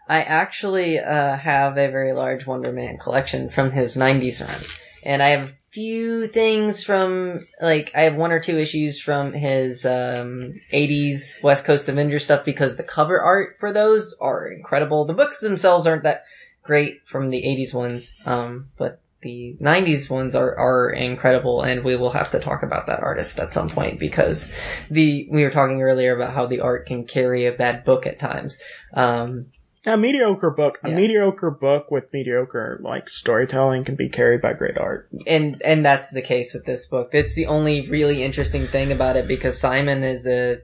I 0.09 0.23
actually 0.23 0.99
uh, 0.99 1.37
have 1.37 1.77
a 1.77 1.91
very 1.91 2.13
large 2.13 2.47
Wonder 2.47 2.73
Man 2.73 2.97
collection 2.97 3.51
from 3.51 3.71
his 3.71 3.97
90s 3.97 4.41
run. 4.41 4.61
And 5.05 5.23
I 5.23 5.29
have 5.29 5.51
a 5.51 5.55
few 5.71 6.27
things 6.27 6.83
from, 6.83 7.41
like, 7.61 7.93
I 7.95 8.03
have 8.03 8.17
one 8.17 8.33
or 8.33 8.41
two 8.41 8.59
issues 8.59 9.01
from 9.01 9.33
his 9.33 9.85
um, 9.85 10.55
80s 10.73 11.43
West 11.43 11.65
Coast 11.65 11.89
Avenger 11.89 12.19
stuff 12.19 12.45
because 12.45 12.77
the 12.77 12.83
cover 12.83 13.21
art 13.21 13.57
for 13.61 13.73
those 13.73 14.15
are 14.21 14.49
incredible. 14.49 15.05
The 15.05 15.15
books 15.15 15.41
themselves 15.41 15.87
aren't 15.87 16.03
that 16.05 16.25
great 16.63 17.07
from 17.07 17.31
the 17.31 17.43
80s 17.43 17.75
ones, 17.75 18.19
um, 18.27 18.69
but 18.77 19.01
the 19.21 19.57
90s 19.61 20.09
ones 20.09 20.35
are, 20.35 20.57
are 20.57 20.91
incredible 20.91 21.63
and 21.63 21.85
we 21.85 21.97
will 21.97 22.11
have 22.11 22.31
to 22.31 22.39
talk 22.39 22.63
about 22.63 22.87
that 22.87 23.01
artist 23.03 23.39
at 23.39 23.53
some 23.53 23.69
point 23.69 23.99
because 23.99 24.53
the, 24.91 25.29
we 25.31 25.43
were 25.43 25.51
talking 25.51 25.83
earlier 25.83 26.15
about 26.15 26.33
how 26.33 26.47
the 26.47 26.61
art 26.61 26.87
can 26.87 27.05
carry 27.05 27.45
a 27.47 27.53
bad 27.53 27.85
book 27.85 28.07
at 28.07 28.19
times. 28.19 28.59
Um, 28.95 29.47
A 29.87 29.97
mediocre 29.97 30.51
book, 30.51 30.79
a 30.85 30.91
Yeah. 30.91 30.97
mediocre 30.97 31.51
book 31.51 31.91
with 31.91 32.13
mediocre 32.13 32.79
like 32.83 33.09
storytelling 33.09 33.85
can 33.85 33.97
be 33.97 34.09
carried 34.09 34.41
by 34.41 34.53
great 34.53 34.79
art. 34.79 35.09
and 35.27 35.61
and 35.65 35.85
that's 35.85 36.11
the 36.11 36.23
case 36.23 36.55
with 36.55 36.65
this 36.67 36.87
book. 36.87 37.11
It's 37.13 37.35
the 37.35 37.47
only 37.47 37.89
really 37.89 38.23
interesting 38.23 38.67
thing 38.67 38.93
about 38.93 39.17
it 39.17 39.27
because 39.27 39.59
Simon 39.59 40.05
is 40.05 40.27
a 40.27 40.59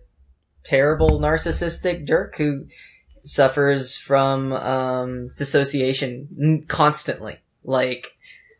terrible 0.62 1.20
narcissistic 1.20 2.06
jerk 2.06 2.36
who 2.36 2.66
suffers 3.22 3.96
from 3.96 4.52
um, 4.52 5.30
dissociation 5.38 6.64
constantly. 6.68 7.38
Like 7.64 8.08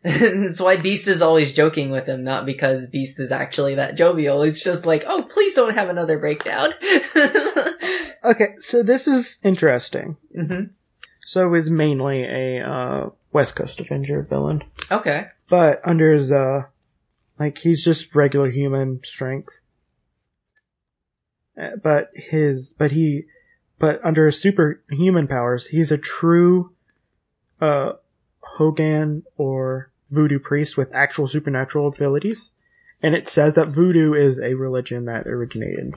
that's 0.43 0.59
why 0.59 0.77
Beast 0.77 1.07
is 1.07 1.21
always 1.23 1.51
joking 1.51 1.89
with 1.89 2.05
him, 2.05 2.23
not 2.23 2.45
because 2.45 2.87
Beast 2.87 3.19
is 3.19 3.31
actually 3.31 3.75
that 3.75 3.95
jovial. 3.95 4.43
It's 4.43 4.63
just 4.63 4.85
like, 4.85 5.03
oh, 5.07 5.23
please 5.23 5.55
don't 5.55 5.73
have 5.73 5.89
another 5.89 6.19
breakdown. 6.19 6.73
Okay, 8.23 8.55
so 8.57 8.81
this 8.81 9.07
is 9.07 9.37
interesting. 9.43 10.17
hmm 10.33 10.63
So 11.23 11.53
he's 11.53 11.69
mainly 11.69 12.23
a 12.23 12.59
uh, 12.67 13.09
West 13.31 13.55
Coast 13.55 13.79
Avenger 13.79 14.23
villain, 14.23 14.63
Okay. 14.91 15.27
but 15.47 15.79
under 15.87 16.11
his 16.11 16.31
uh, 16.31 16.63
like 17.37 17.59
he's 17.59 17.83
just 17.85 18.15
regular 18.15 18.49
human 18.49 19.01
strength. 19.03 19.59
Uh, 21.59 21.75
But 21.83 22.09
his, 22.15 22.73
but 22.73 22.91
he, 22.91 23.25
but 23.77 23.99
under 24.03 24.25
his 24.25 24.41
superhuman 24.41 25.27
powers, 25.27 25.67
he's 25.67 25.91
a 25.91 25.97
true, 25.99 26.73
uh, 27.61 27.93
houngan 28.57 29.21
or 29.37 29.91
voodoo 30.15 30.39
priest 30.39 30.77
with 30.77 30.93
actual 30.93 31.27
supernatural 31.27 31.87
abilities. 31.87 32.51
And 33.03 33.13
it 33.13 33.29
says 33.29 33.53
that 33.55 33.67
voodoo 33.67 34.13
is 34.13 34.39
a 34.39 34.55
religion 34.55 35.05
that 35.05 35.27
originated 35.27 35.79
in 35.79 35.93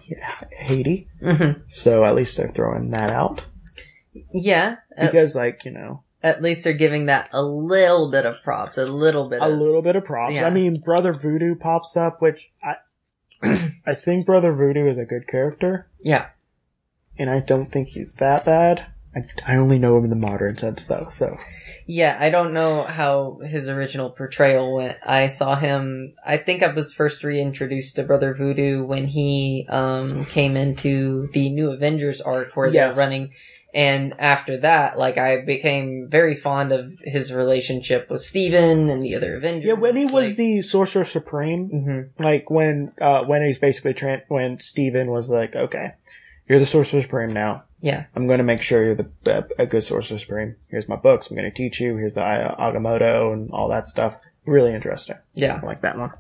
Haiti. 0.51 1.09
hmm 1.23 1.53
So 1.69 2.05
at 2.05 2.15
least 2.15 2.37
they're 2.37 2.51
throwing 2.53 2.91
that 2.91 3.11
out. 3.11 3.45
Yeah. 4.33 4.77
At, 4.97 5.13
Because, 5.13 5.35
like, 5.35 5.65
you 5.65 5.71
know, 5.71 6.03
at 6.23 6.43
least 6.43 6.65
they're 6.65 6.73
giving 6.73 7.07
that 7.07 7.31
a 7.33 7.43
little 7.43 8.11
bit 8.11 8.27
of 8.27 8.43
props, 8.43 8.77
a 8.77 8.85
little 8.85 9.29
bit 9.29 9.41
a 9.41 9.45
of. 9.47 9.59
little 9.59 9.81
bit 9.81 9.95
of 9.97 10.05
props. 10.05 10.35
Yeah. 10.35 10.47
I 10.47 10.51
mean, 10.51 10.81
Brother 10.81 11.13
Voodoo 11.15 11.55
pops 11.55 11.97
up, 11.97 12.21
which 12.21 12.51
I, 12.63 12.75
I 13.87 13.95
think 13.95 14.27
Brother 14.27 14.53
Voodoo 14.53 14.89
is 14.91 14.99
a 14.99 15.05
good 15.05 15.29
character, 15.29 15.89
yeah. 16.01 16.27
and 17.17 17.31
I 17.31 17.39
don't 17.39 17.71
think 17.71 17.89
he's 17.89 18.15
that 18.15 18.45
bad. 18.45 18.87
I, 19.17 19.25
I 19.47 19.57
only 19.57 19.79
know 19.79 19.97
him 19.97 20.05
in 20.05 20.11
the 20.11 20.17
modern 20.17 20.57
sense 20.57 20.83
though. 20.89 21.09
So 21.13 21.37
Yeah, 21.87 22.17
I 22.21 22.31
don't 22.31 22.53
know 22.53 22.83
how 22.85 23.41
his 23.45 23.69
original 23.69 24.11
portrayal 24.11 24.75
went. 24.75 24.99
I 25.05 25.29
saw 25.29 25.57
him. 25.57 26.15
I 26.25 26.37
think 26.37 26.63
I 26.63 26.73
was 26.73 26.93
first 26.93 27.25
reintroduced 27.25 27.97
to 27.97 28.03
Brother 28.05 28.35
Voodoo 28.35 28.85
when 28.85 29.07
he 29.07 29.67
um 29.71 30.25
came 30.27 30.57
into 30.57 31.27
the 31.33 31.49
New 31.51 31.71
Avengers 31.71 32.21
arc 32.21 32.57
where 32.57 32.69
Yes. 32.69 32.95
they're 32.95 33.05
running. 33.05 33.33
And 33.75 34.15
after 34.19 34.57
that, 34.61 34.99
like 34.99 35.19
I 35.19 35.45
became 35.45 36.09
very 36.11 36.35
fond 36.35 36.73
of 36.73 36.93
his 37.05 37.33
relationship 37.35 38.09
with 38.11 38.23
Stephen 38.23 38.89
and 38.89 39.03
the 39.05 39.15
other 39.15 39.37
Avengers. 39.37 39.67
yeah, 39.67 39.75
when 39.75 39.95
he 39.95 40.07
was 40.07 40.37
the 40.37 40.63
Sorcerer 40.63 41.05
Supreme, 41.05 41.69
Mhm. 41.71 42.09
like 42.25 42.51
when 42.51 42.93
uh 43.01 43.25
when 43.25 43.43
he's 43.47 43.59
basically 43.59 43.95
tra- 43.95 44.23
when 44.29 44.59
Stephen 44.61 45.11
was 45.11 45.29
like, 45.31 45.55
okay, 45.55 45.93
you're 46.49 46.59
the 46.59 46.67
Sorcerer 46.67 47.03
Supreme 47.03 47.29
now. 47.29 47.65
Yeah, 47.81 48.07
I'm 48.15 48.27
going 48.27 48.39
to 48.39 48.45
make 48.45 48.63
sure 48.63 48.85
you're 48.85 48.95
the 48.95 49.09
a, 49.59 49.63
a 49.63 49.67
good 49.67 49.85
Sorcerer 49.85 50.19
Supreme. 50.19 50.57
Here's 50.69 50.89
my 50.89 50.97
books. 50.97 51.29
I'm 51.31 51.37
going 51.37 51.51
to 51.51 51.57
teach 51.57 51.81
you. 51.81 51.97
Here's 51.97 52.15
the 52.15 52.25
uh, 52.25 52.57
Agamotto 52.57 53.33
and 53.33 53.51
all 53.53 53.69
that 53.69 53.87
stuff. 53.87 54.17
Really 54.47 54.75
interesting. 54.75 55.17
yeah, 55.35 55.61
I 55.63 55.67
like 55.67 55.83
that 55.83 55.99
one. 55.99 56.13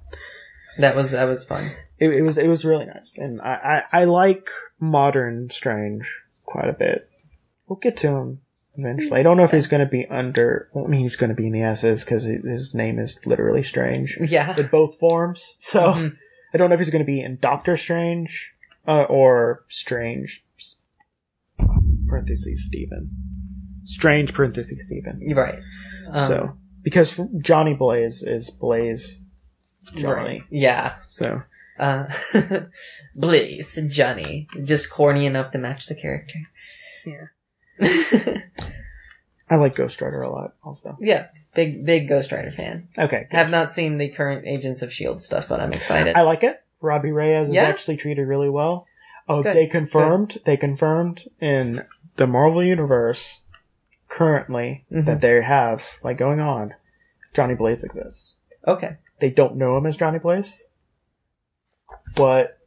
that 0.79 0.95
was 0.95 1.11
that 1.13 1.25
was 1.25 1.45
fun. 1.45 1.73
It, 1.99 2.11
it 2.11 2.23
was 2.23 2.39
it 2.39 2.47
was 2.49 2.65
really 2.65 2.87
nice, 2.87 3.19
and 3.19 3.41
I, 3.41 3.85
I 3.93 4.01
I 4.01 4.05
like 4.05 4.51
modern 4.79 5.51
Strange 5.51 6.09
quite 6.45 6.69
a 6.69 6.73
bit. 6.73 7.11
We'll 7.67 7.79
get 7.79 7.97
to 7.99 8.09
him 8.09 8.41
eventually. 8.77 9.19
I 9.19 9.23
don't 9.23 9.37
know 9.37 9.45
if 9.45 9.51
he's 9.51 9.67
going 9.67 9.85
to 9.85 9.91
be 9.91 10.07
under. 10.07 10.69
I 10.77 10.87
mean, 10.87 11.01
he's 11.01 11.17
going 11.17 11.31
to 11.31 11.35
be 11.35 11.47
in 11.49 11.53
the 11.53 11.63
S's 11.63 12.05
because 12.05 12.25
his 12.25 12.75
name 12.75 12.99
is 12.99 13.19
literally 13.27 13.63
Strange 13.63 14.17
Yeah, 14.21 14.57
in 14.57 14.69
both 14.69 14.95
forms. 14.97 15.55
So 15.59 15.81
Mhm. 15.93 16.17
I 16.55 16.59
don't 16.59 16.69
know 16.71 16.75
if 16.75 16.81
he's 16.81 16.91
going 16.91 17.05
to 17.05 17.11
be 17.11 17.21
in 17.21 17.39
Doctor 17.43 17.77
Strange 17.77 18.55
uh, 18.87 19.03
or 19.03 19.65
Strange 19.69 20.45
parentheses 22.09 22.65
Stephen. 22.67 23.11
Strange 23.85 24.33
parentheses 24.35 24.85
Stephen. 24.87 25.21
right. 25.35 25.59
Um, 26.11 26.29
so 26.29 26.57
because 26.83 27.21
Johnny 27.41 27.75
Blaze 27.75 28.23
is 28.23 28.51
Blaze 28.51 29.19
Johnny. 29.95 30.05
right. 30.41 30.43
yeah. 30.51 30.97
So 31.07 31.43
Uh, 31.79 32.13
Blaze, 33.15 33.79
Johnny, 33.89 34.49
just 34.65 34.91
corny 34.91 35.27
enough 35.27 35.53
to 35.53 35.59
match 35.59 35.87
the 35.87 35.95
character. 35.95 36.39
Yeah. 37.07 37.27
I 39.51 39.57
like 39.57 39.77
Ghost 39.77 40.01
Rider 40.03 40.21
a 40.23 40.31
lot. 40.31 40.55
Also, 40.63 40.97
yeah, 41.01 41.29
big, 41.55 41.87
big 41.87 42.07
Ghost 42.09 42.33
Rider 42.33 42.51
fan. 42.51 42.89
okay, 42.99 43.27
good. 43.31 43.37
Have 43.37 43.49
not 43.49 43.73
seen 43.73 43.97
the 43.97 44.09
current 44.11 44.47
Agents 44.47 44.83
of 44.83 44.89
S.H.I.E.L.D. 44.91 45.21
Stuff, 45.21 45.49
but 45.49 45.61
I'm 45.61 45.73
excited. 45.73 46.17
I 46.17 46.23
like 46.23 46.43
it. 46.45 46.63
Robbie 46.83 47.13
Reyes 47.13 47.49
Yeah? 47.51 47.63
is 47.63 47.69
actually 47.69 47.97
treated 47.97 48.27
really 48.29 48.51
well. 48.51 48.87
Oh, 49.27 49.43
Good, 49.43 49.57
they 49.57 49.67
confirmed. 49.67 50.39
They 50.45 50.57
confirmed 50.59 51.25
in 51.41 51.85
the 52.19 52.27
Marvel 52.27 52.63
universe 52.65 53.45
currently 54.09 54.85
Mhm. 54.93 55.07
that 55.07 55.21
they 55.23 55.41
have 55.43 55.83
like 56.03 56.19
going 56.19 56.39
on. 56.41 56.75
Johnny 57.35 57.55
Blaze 57.55 57.83
exists. 57.85 58.37
okay. 58.67 58.97
They 59.21 59.31
don't 59.31 59.57
know 59.57 59.77
him 59.77 59.87
as 59.87 59.97
Johnny 59.97 60.19
Blaze. 60.21 60.67
What 62.17 62.59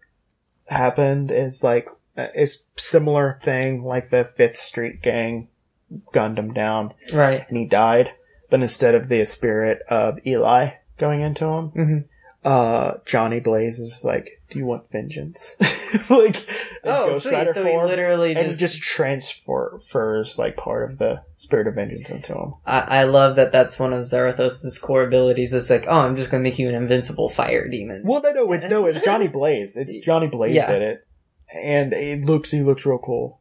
happened 0.67 1.31
is 1.31 1.63
like 1.63 1.87
uh, 2.17 2.27
it's 2.35 2.63
similar 2.75 3.39
thing 3.41 3.83
like 3.85 4.09
the 4.09 4.29
Fifth 4.35 4.59
Street 4.59 5.01
gang 5.01 5.47
gunned 6.11 6.37
him 6.37 6.53
down 6.53 6.93
Right. 7.13 7.45
and 7.47 7.57
he 7.57 7.65
died. 7.65 8.11
But 8.49 8.61
instead 8.61 8.95
of 8.95 9.07
the 9.07 9.23
spirit 9.25 9.81
of 9.89 10.19
Eli 10.27 10.71
going 10.97 11.21
into 11.21 11.45
him, 11.45 11.67
hmm 11.69 11.97
uh 12.43 12.95
Johnny 13.05 13.39
Blaze 13.39 13.79
is 13.79 14.03
like, 14.03 14.40
"Do 14.51 14.59
you 14.59 14.65
want 14.65 14.91
vengeance?" 14.91 15.55
like, 16.09 16.45
Oh, 16.83 17.13
Ghost 17.13 17.23
sweet. 17.23 17.33
Rider 17.33 17.53
So 17.53 17.65
he 17.65 17.75
literally 17.77 18.35
and 18.35 18.47
just. 18.49 18.59
just 18.59 18.81
transfers 18.81 20.37
like 20.37 20.57
part 20.57 20.91
of 20.91 20.97
the 20.99 21.21
spirit 21.37 21.67
of 21.67 21.75
vengeance 21.75 22.09
into 22.09 22.33
him. 22.33 22.53
I, 22.65 22.79
I 23.01 23.03
love 23.05 23.35
that 23.37 23.51
that's 23.51 23.79
one 23.79 23.93
of 23.93 24.01
Zarathos' 24.05 24.79
core 24.81 25.03
abilities. 25.03 25.53
It's 25.53 25.69
like, 25.69 25.85
oh, 25.87 25.99
I'm 26.01 26.15
just 26.15 26.29
gonna 26.31 26.43
make 26.43 26.59
you 26.59 26.69
an 26.69 26.75
invincible 26.75 27.29
fire 27.29 27.67
demon. 27.67 28.03
Well, 28.05 28.21
no, 28.21 28.31
no, 28.31 28.51
it's 28.53 28.65
no, 28.67 28.85
it's 28.85 29.01
Johnny 29.05 29.27
Blaze. 29.27 29.75
It's 29.75 29.97
Johnny 29.99 30.27
Blaze 30.27 30.55
Yeah. 30.55 30.71
did 30.71 30.81
it, 30.81 31.07
and 31.53 31.93
it 31.93 32.21
looks 32.25 32.51
he 32.51 32.61
looks 32.61 32.85
real 32.85 32.99
cool. 32.99 33.39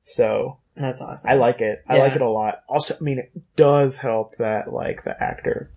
So 0.00 0.58
That's 0.76 1.00
awesome. 1.00 1.30
I 1.30 1.34
like 1.34 1.60
it. 1.60 1.82
I 1.88 1.96
Yeah. 1.96 2.02
like 2.02 2.16
it 2.16 2.22
a 2.22 2.28
lot. 2.30 2.62
Also, 2.68 2.94
I 3.00 3.02
mean, 3.02 3.18
it 3.18 3.32
does 3.56 3.96
help 3.98 4.36
that 4.38 4.72
like 4.72 5.04
the 5.04 5.20
actor, 5.22 5.70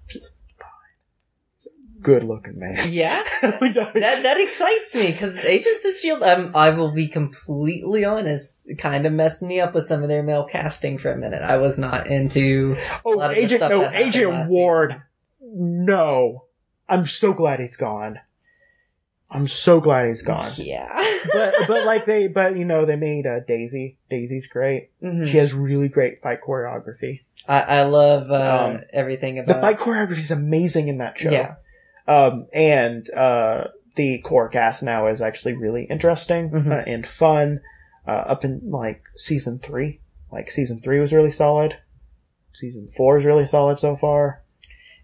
good 2.10 2.24
looking 2.24 2.58
man. 2.60 2.92
Yeah. 2.92 3.22
Like, 3.42 3.74
that- 3.76 3.94
that 3.94 4.24
that 4.24 4.40
excites 4.40 4.94
me 4.96 5.12
because 5.12 5.44
Agents 5.46 5.86
of 5.86 5.94
Shield. 5.94 6.24
Um, 6.24 6.52
I 6.56 6.72
will 6.72 6.92
be 6.92 7.08
completely 7.08 8.04
honest. 8.06 8.60
Kind 8.78 9.06
of 9.06 9.14
messed 9.14 9.42
me 9.42 9.60
up 9.62 9.74
with 9.74 9.86
some 9.86 10.02
of 10.04 10.10
their 10.10 10.24
male 10.24 10.44
casting 10.46 10.98
for 10.98 11.12
a 11.12 11.18
minute. 11.18 11.42
I 11.42 11.58
was 11.58 11.78
not 11.78 12.08
into. 12.08 12.76
Oh, 13.06 13.12
lot 13.12 13.30
of 13.32 13.36
the 13.38 13.44
Agent, 13.44 13.60
stuff 13.60 13.72
no, 13.72 13.90
Agent 13.92 14.50
Ward. 14.50 15.02
No. 15.42 16.46
I'm 16.88 17.06
so 17.08 17.34
glad 17.34 17.60
he's 17.60 17.78
gone. 17.78 18.20
I'm 19.32 19.48
so 19.48 19.80
glad 19.80 20.08
he's 20.08 20.24
gone. 20.24 20.50
Yeah. 20.58 20.90
but, 21.32 21.54
but 21.68 21.86
like 21.86 22.06
they, 22.06 22.28
but 22.28 22.58
you 22.58 22.66
know, 22.66 22.86
they 22.86 22.96
made 22.96 23.28
uh, 23.28 23.40
Daisy. 23.48 23.98
Daisy's 24.10 24.48
great. 24.48 24.90
Mhm. 25.04 25.28
She 25.28 25.38
has 25.38 25.54
really 25.54 25.88
great 25.88 26.22
fight 26.22 26.40
choreography. 26.42 27.22
I, 27.48 27.62
I 27.62 27.82
love 27.84 28.30
uh, 28.32 28.76
Um, 28.78 28.82
everything 28.92 29.38
about 29.40 29.56
The 29.56 29.62
fight 29.62 29.78
choreography 29.78 30.20
is 30.24 30.32
amazing 30.32 30.88
in 30.88 30.98
that 30.98 31.18
show. 31.20 31.30
Yeah. 31.32 31.56
Um, 32.10 32.48
and, 32.54 33.10
uh, 33.12 33.66
the 33.96 34.20
core 34.20 34.50
cast 34.50 34.82
now 34.82 35.08
is 35.08 35.22
actually 35.22 35.54
really 35.54 35.84
interesting 35.84 36.50
Mhm. 36.50 36.72
uh, 36.72 36.84
and 36.88 37.06
fun. 37.06 37.62
Uh, 38.08 38.12
up 38.34 38.44
in 38.46 38.62
like 38.64 39.04
season 39.16 39.60
three. 39.60 40.00
Like 40.32 40.50
season 40.50 40.80
three 40.82 41.00
was 41.00 41.14
really 41.14 41.32
solid. 41.32 41.76
Season 42.54 42.88
four 42.98 43.18
is 43.20 43.26
really 43.26 43.46
solid 43.46 43.78
so 43.78 43.96
far. 43.96 44.42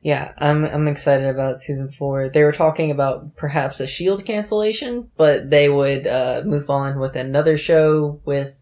Yeah, 0.01 0.33
I'm 0.37 0.63
I'm 0.65 0.87
excited 0.87 1.27
about 1.27 1.59
season 1.59 1.89
four. 1.89 2.29
They 2.29 2.43
were 2.43 2.51
talking 2.51 2.89
about 2.91 3.35
perhaps 3.35 3.79
a 3.79 3.87
Shield 3.87 4.23
cancellation, 4.25 5.09
but 5.17 5.49
they 5.49 5.67
would 5.69 6.07
uh, 6.07 6.43
move 6.45 6.69
on 6.69 6.99
with 6.99 7.15
another 7.15 7.57
show 7.57 8.19
with 8.25 8.53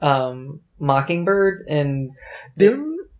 um 0.00 0.60
Mockingbird 0.78 1.64
and 1.68 2.10
They're 2.56 2.76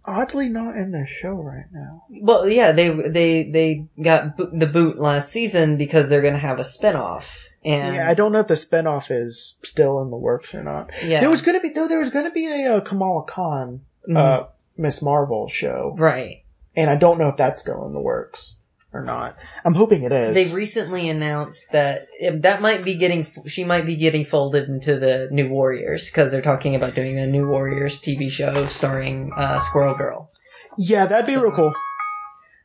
oddly 0.06 0.48
not 0.48 0.76
in 0.76 0.92
the 0.92 1.06
show 1.06 1.32
right 1.32 1.66
now. 1.72 2.04
well, 2.22 2.48
yeah, 2.48 2.72
they 2.72 2.88
they 2.90 3.50
they 3.50 3.86
got 4.02 4.36
bo- 4.36 4.50
the 4.52 4.66
boot 4.66 4.98
last 4.98 5.30
season 5.32 5.76
because 5.76 6.08
they're 6.08 6.22
gonna 6.22 6.38
have 6.38 6.58
a 6.58 6.62
spinoff. 6.62 7.44
And 7.64 7.96
yeah, 7.96 8.08
I 8.08 8.14
don't 8.14 8.30
know 8.32 8.40
if 8.40 8.46
the 8.46 8.54
spinoff 8.54 9.10
is 9.10 9.56
still 9.64 10.00
in 10.02 10.10
the 10.10 10.16
works 10.16 10.54
or 10.54 10.62
not. 10.62 10.90
yeah, 11.04 11.20
There 11.20 11.30
was 11.30 11.42
gonna 11.42 11.60
be 11.60 11.70
though. 11.70 11.88
There 11.88 11.98
was 11.98 12.10
gonna 12.10 12.30
be 12.30 12.46
a 12.46 12.76
uh, 12.76 12.80
Kamala 12.80 13.24
Khan, 13.24 13.80
Mhm. 14.08 14.16
uh, 14.16 14.46
Miss 14.76 15.02
Marvel 15.02 15.48
show, 15.48 15.94
right. 15.98 16.42
and 16.76 16.90
I 16.90 16.96
don't 16.96 17.18
know 17.18 17.28
if 17.28 17.36
that's 17.36 17.60
still 17.60 17.86
in 17.86 17.92
the 17.92 18.00
works 18.00 18.55
or 18.96 19.04
not. 19.04 19.36
I'm 19.64 19.74
hoping 19.74 20.02
it 20.02 20.12
is. 20.12 20.34
They 20.34 20.54
recently 20.54 21.08
announced 21.08 21.72
that 21.72 22.08
eh, 22.20 22.30
that 22.40 22.60
might 22.60 22.84
be 22.84 22.96
getting 22.96 23.26
she 23.46 23.64
might 23.64 23.86
be 23.86 23.96
getting 23.96 24.24
folded 24.24 24.68
into 24.68 24.98
the 24.98 25.28
New 25.30 25.48
Warriors 25.48 26.06
because 26.06 26.30
they're 26.32 26.42
talking 26.42 26.74
about 26.74 26.94
doing 26.94 27.18
a 27.18 27.26
New 27.26 27.48
Warriors 27.48 28.00
TV 28.00 28.30
show 28.30 28.66
starring 28.66 29.32
uh, 29.36 29.58
Squirrel 29.60 29.94
Girl. 29.94 30.30
yeah, 30.76 31.06
that'd 31.06 31.26
be 31.26 31.36
real 31.36 31.52
cool. 31.52 31.72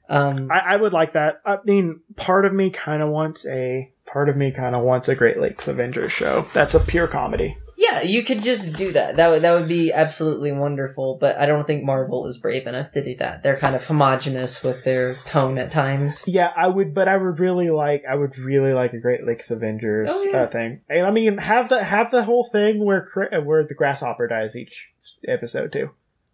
Um, 0.10 0.50
I, 0.52 0.74
I 0.74 0.76
would 0.76 0.92
like 0.92 1.14
that. 1.14 1.42
I 1.46 1.58
mean, 1.64 2.02
part 2.18 2.46
of 2.46 2.54
me 2.54 2.70
kind 2.70 3.02
of 3.02 3.10
wants 3.10 3.46
a 3.48 3.92
part 4.06 4.28
of 4.28 4.36
me 4.36 4.52
kind 4.52 4.76
of 4.76 4.84
wants 4.84 5.08
a 5.08 5.16
Great 5.16 5.40
Lakes 5.40 5.68
Avengers 5.68 6.12
show. 6.12 6.46
That's 6.54 6.74
a 6.74 6.80
pure 6.82 7.08
comedy. 7.08 7.58
Yeah, 7.92 8.02
you 8.02 8.24
could 8.24 8.42
just 8.42 8.74
do 8.74 8.92
that. 8.94 9.18
That 9.18 9.30
would 9.30 9.42
that 9.42 9.54
would 9.54 9.68
be 9.68 9.92
absolutely 9.92 10.52
wonderful. 10.52 11.18
But 11.20 11.38
I 11.38 11.46
don't 11.46 11.66
think 11.68 11.84
Marvel 11.84 12.26
is 12.28 12.38
brave 12.38 12.68
enough 12.68 12.92
to 12.94 13.04
do 13.04 13.16
that. 13.18 13.44
They're 13.44 13.58
kind 13.58 13.76
of 13.76 13.84
homogenous 13.86 14.64
with 14.64 14.84
their 14.84 15.16
tone 15.26 15.58
at 15.58 15.72
times. 15.72 16.26
Yeah, 16.28 16.52
I 16.56 16.68
would, 16.68 16.94
but 16.94 17.08
I 17.08 17.18
would 17.18 17.40
really 17.40 17.70
like, 17.70 18.04
I 18.10 18.16
would 18.16 18.38
really 18.38 18.74
like 18.74 18.94
a 18.94 19.00
Great 19.00 19.26
Lakes 19.26 19.52
Avengers 19.52 20.08
Oh, 20.12 20.24
yeah. 20.24 20.44
uh, 20.44 20.50
thing. 20.50 20.82
And 20.90 21.06
I 21.06 21.12
mean, 21.12 21.38
have 21.38 21.70
the 21.70 21.84
have 21.84 22.12
the 22.12 22.24
whole 22.24 22.46
thing 22.52 22.84
where 22.84 23.08
uh, 23.32 23.42
where 23.42 23.64
the 23.66 23.76
grasshopper 23.76 24.28
dies 24.28 24.56
each 24.56 24.74
episode 25.28 25.72
too. 25.74 25.92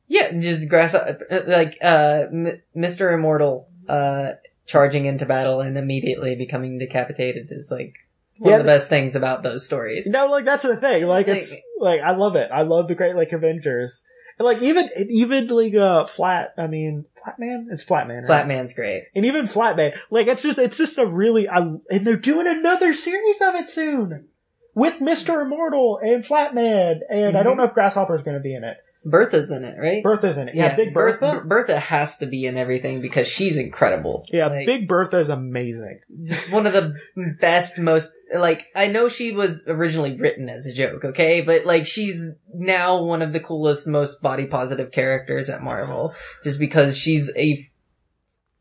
Yeah, 0.08 0.32
just 0.34 0.70
grass 0.70 0.94
like 0.94 1.78
uh, 1.82 2.26
M- 2.32 2.62
Mr. 2.76 3.14
Immortal 3.14 3.68
uh, 3.90 4.34
charging 4.66 5.06
into 5.06 5.26
battle 5.26 5.60
and 5.62 5.78
immediately 5.78 6.36
becoming 6.36 6.78
decapitated 6.78 7.48
is 7.52 7.70
like 7.72 7.94
one 8.40 8.52
Yeah, 8.52 8.58
of 8.58 8.64
the 8.64 8.68
best 8.68 8.90
things 8.90 9.16
about 9.16 9.44
those 9.44 9.66
stories. 9.66 10.08
No, 10.08 10.28
like 10.28 10.46
that's 10.46 10.64
the 10.64 10.78
thing. 10.78 11.06
Like 11.06 11.28
Like- 11.28 11.38
it's 11.38 11.56
like 11.80 12.02
I 12.02 12.16
love 12.16 12.36
it. 12.36 12.50
I 12.52 12.62
love 12.64 12.88
the 12.88 12.96
Great 12.96 13.16
Lake 13.16 13.32
Avengers. 13.34 14.04
And 14.40 14.46
like 14.46 14.62
even 14.62 14.90
even 15.10 15.48
like 15.48 15.74
uh 15.74 16.06
flat. 16.06 16.54
I 16.58 16.68
mean, 16.68 17.06
Flatman. 17.26 17.66
It's 17.72 17.84
Flatman. 17.84 18.28
Right? 18.28 18.48
Flatman's 18.48 18.74
great. 18.74 19.06
And 19.16 19.26
even 19.26 19.46
Flatman. 19.48 19.98
Like 20.12 20.28
it's 20.28 20.44
just 20.44 20.60
it's 20.60 20.78
just 20.78 20.98
a 21.00 21.06
really. 21.08 21.50
I, 21.50 21.58
and 21.60 22.06
they're 22.06 22.18
doing 22.18 22.46
another 22.48 22.94
series 22.94 23.42
of 23.42 23.56
it 23.56 23.70
soon 23.70 24.28
with 24.76 25.02
Mister 25.02 25.42
Immortal 25.42 26.00
and 26.04 26.24
Flatman. 26.24 27.00
And 27.10 27.36
I 27.36 27.42
don't 27.42 27.56
Mhm. 27.56 27.58
know 27.58 27.64
if 27.64 27.74
Grasshopper 27.74 28.16
is 28.16 28.22
going 28.22 28.38
to 28.38 28.44
be 28.44 28.54
in 28.54 28.64
it. 28.64 28.78
Bertha's 29.10 29.52
in 29.52 29.64
it, 29.64 29.78
right? 29.80 30.04
Bertha's 30.04 30.38
in 30.38 30.50
it. 30.50 30.56
Yeah, 30.56 30.76
Big 30.76 30.94
Berth- 30.94 31.20
Bertha. 31.20 31.42
Bertha 31.46 31.80
has 31.80 32.18
to 32.18 32.26
be 32.26 32.46
in 32.46 32.58
everything 32.58 33.02
because 33.02 33.28
she's 33.28 33.58
incredible. 33.58 34.26
yeah, 34.32 34.48
Like, 34.48 34.66
Big 34.66 34.88
Bertha 34.88 35.20
is 35.20 35.30
amazing. 35.30 36.00
just 36.24 36.52
one 36.52 36.68
of 36.68 36.74
the 36.74 36.94
best, 37.40 37.80
most 37.80 38.12
like 38.36 38.68
I 38.76 38.88
know 38.88 39.08
she 39.08 39.32
was 39.32 39.64
originally 39.68 40.18
written 40.20 40.50
as 40.50 40.66
a 40.66 40.74
joke, 40.74 41.06
okay, 41.06 41.42
but 41.42 41.66
like 41.66 41.88
she's 41.88 42.30
now 42.54 43.02
one 43.04 43.22
of 43.22 43.32
the 43.32 43.40
coolest, 43.40 43.88
most 43.88 44.22
body 44.22 44.48
positive 44.48 44.92
characters 44.92 45.50
at 45.50 45.64
Marvel, 45.64 46.14
just 46.44 46.60
because 46.60 46.98
she's 46.98 47.32
a 47.38 47.66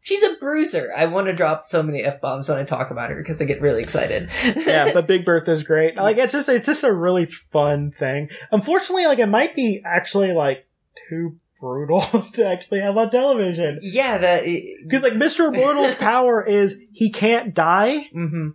she's 0.06 0.22
a 0.22 0.36
bruiser. 0.38 0.92
I 0.96 1.06
want 1.06 1.26
to 1.26 1.32
drop 1.32 1.66
so 1.66 1.82
many 1.82 2.02
f 2.02 2.20
bombs 2.20 2.48
when 2.48 2.58
I 2.58 2.62
talk 2.62 2.92
about 2.92 3.10
her 3.10 3.16
because 3.16 3.42
I 3.42 3.44
get 3.44 3.60
really 3.60 3.82
excited. 3.82 4.30
yeah, 4.44 4.92
but 4.92 5.08
Big 5.08 5.24
Bertha's 5.24 5.64
great. 5.64 5.96
Like 5.96 6.16
it's 6.16 6.32
just 6.32 6.48
it's 6.48 6.66
just 6.66 6.84
a 6.84 6.92
really 6.92 7.26
fun 7.26 7.92
thing. 7.98 8.30
Unfortunately, 8.52 9.06
like 9.06 9.18
it 9.18 9.26
might 9.26 9.56
be 9.56 9.82
actually 9.84 10.32
like 10.32 10.66
too 11.08 11.36
brutal 11.60 12.00
to 12.34 12.46
actually 12.46 12.80
have 12.80 12.96
on 12.96 13.10
television. 13.10 13.80
yeah, 13.82 14.18
that 14.18 14.44
Because 14.84 15.02
like 15.02 15.14
Mr. 15.14 15.52
Immortal's 15.52 15.94
power 15.96 16.46
is 16.46 16.76
he 16.92 17.10
can't 17.10 17.52
die, 17.52 18.08
hmm 18.12 18.50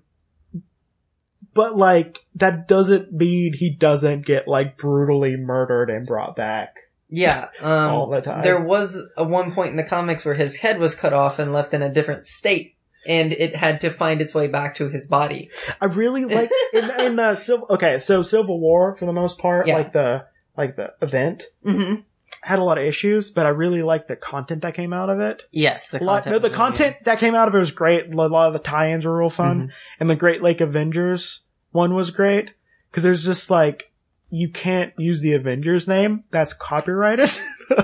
but 1.54 1.76
like 1.76 2.20
that 2.36 2.66
doesn't 2.66 3.12
mean 3.12 3.52
he 3.54 3.70
doesn't 3.70 4.26
get 4.26 4.48
like 4.48 4.78
brutally 4.78 5.36
murdered 5.36 5.90
and 5.90 6.08
brought 6.08 6.34
back 6.34 6.76
yeah. 7.12 7.50
Um, 7.60 7.92
all 7.92 8.10
the 8.10 8.22
time. 8.22 8.42
There 8.44 8.60
was 8.62 8.98
a 9.18 9.24
one 9.24 9.52
point 9.54 9.70
in 9.72 9.76
the 9.78 9.84
comics 9.84 10.26
where 10.26 10.34
his 10.36 10.56
head 10.58 10.80
was 10.80 10.96
cut 10.96 11.14
off 11.14 11.38
and 11.38 11.54
left 11.54 11.74
in 11.76 11.82
a 11.84 11.94
different 11.94 12.26
state, 12.26 12.76
and 13.06 13.32
it 13.34 13.56
had 13.56 13.82
to 13.82 13.92
find 13.92 14.22
its 14.22 14.34
way 14.34 14.48
back 14.48 14.76
to 14.76 14.90
his 14.90 15.08
body. 15.08 15.50
I 15.80 15.86
really 15.86 16.26
like 16.26 16.50
in, 16.74 16.90
in 17.02 17.16
the 17.18 17.36
Civil. 17.36 17.68
Okay, 17.70 17.98
so 18.00 18.24
Civil 18.24 18.60
War 18.60 18.96
for 18.96 19.06
the 19.06 19.14
most 19.14 19.38
part, 19.38 19.68
Yeah. 19.68 19.76
like 19.78 19.94
the 19.94 20.26
like 20.58 20.76
the 20.76 20.94
event 21.02 21.44
hmm 21.64 21.96
had 22.44 22.58
a 22.60 22.64
lot 22.64 22.78
of 22.80 22.84
issues, 22.86 23.30
but 23.30 23.46
I 23.46 23.50
really 23.50 23.84
liked 23.84 24.08
the 24.08 24.16
content 24.16 24.64
that 24.64 24.74
came 24.74 24.94
out 24.94 25.10
of 25.12 25.20
it. 25.20 25.44
Yes, 25.52 25.90
the 25.90 26.00
lot, 26.00 26.24
content. 26.24 26.42
no, 26.42 26.50
the 26.50 26.56
content 26.56 26.96
that 27.04 27.20
came 27.20 27.36
out 27.36 27.48
of 27.48 27.54
it 27.54 27.60
was 27.60 27.70
great. 27.70 28.12
A 28.12 28.18
lot 28.18 28.48
of 28.48 28.54
the 28.54 28.60
tie-ins 28.60 29.06
were 29.06 29.16
real 29.18 29.30
good. 29.30 29.36
fun, 29.36 29.68
Mhm. 29.68 29.72
and 30.00 30.10
the 30.10 30.16
Great 30.16 30.42
Lake 30.42 30.60
Avengers 30.60 31.42
one 31.72 31.94
was 31.94 32.10
great 32.10 32.52
because 32.90 33.04
there's 33.04 33.26
just 33.26 33.52
like 33.52 33.91
you 34.32 34.50
can't 34.50 34.94
use 34.98 35.22
the 35.22 35.34
Avengers 35.34 35.88
name 35.88 36.24
that's 36.32 36.54
copyrighted. 36.54 37.30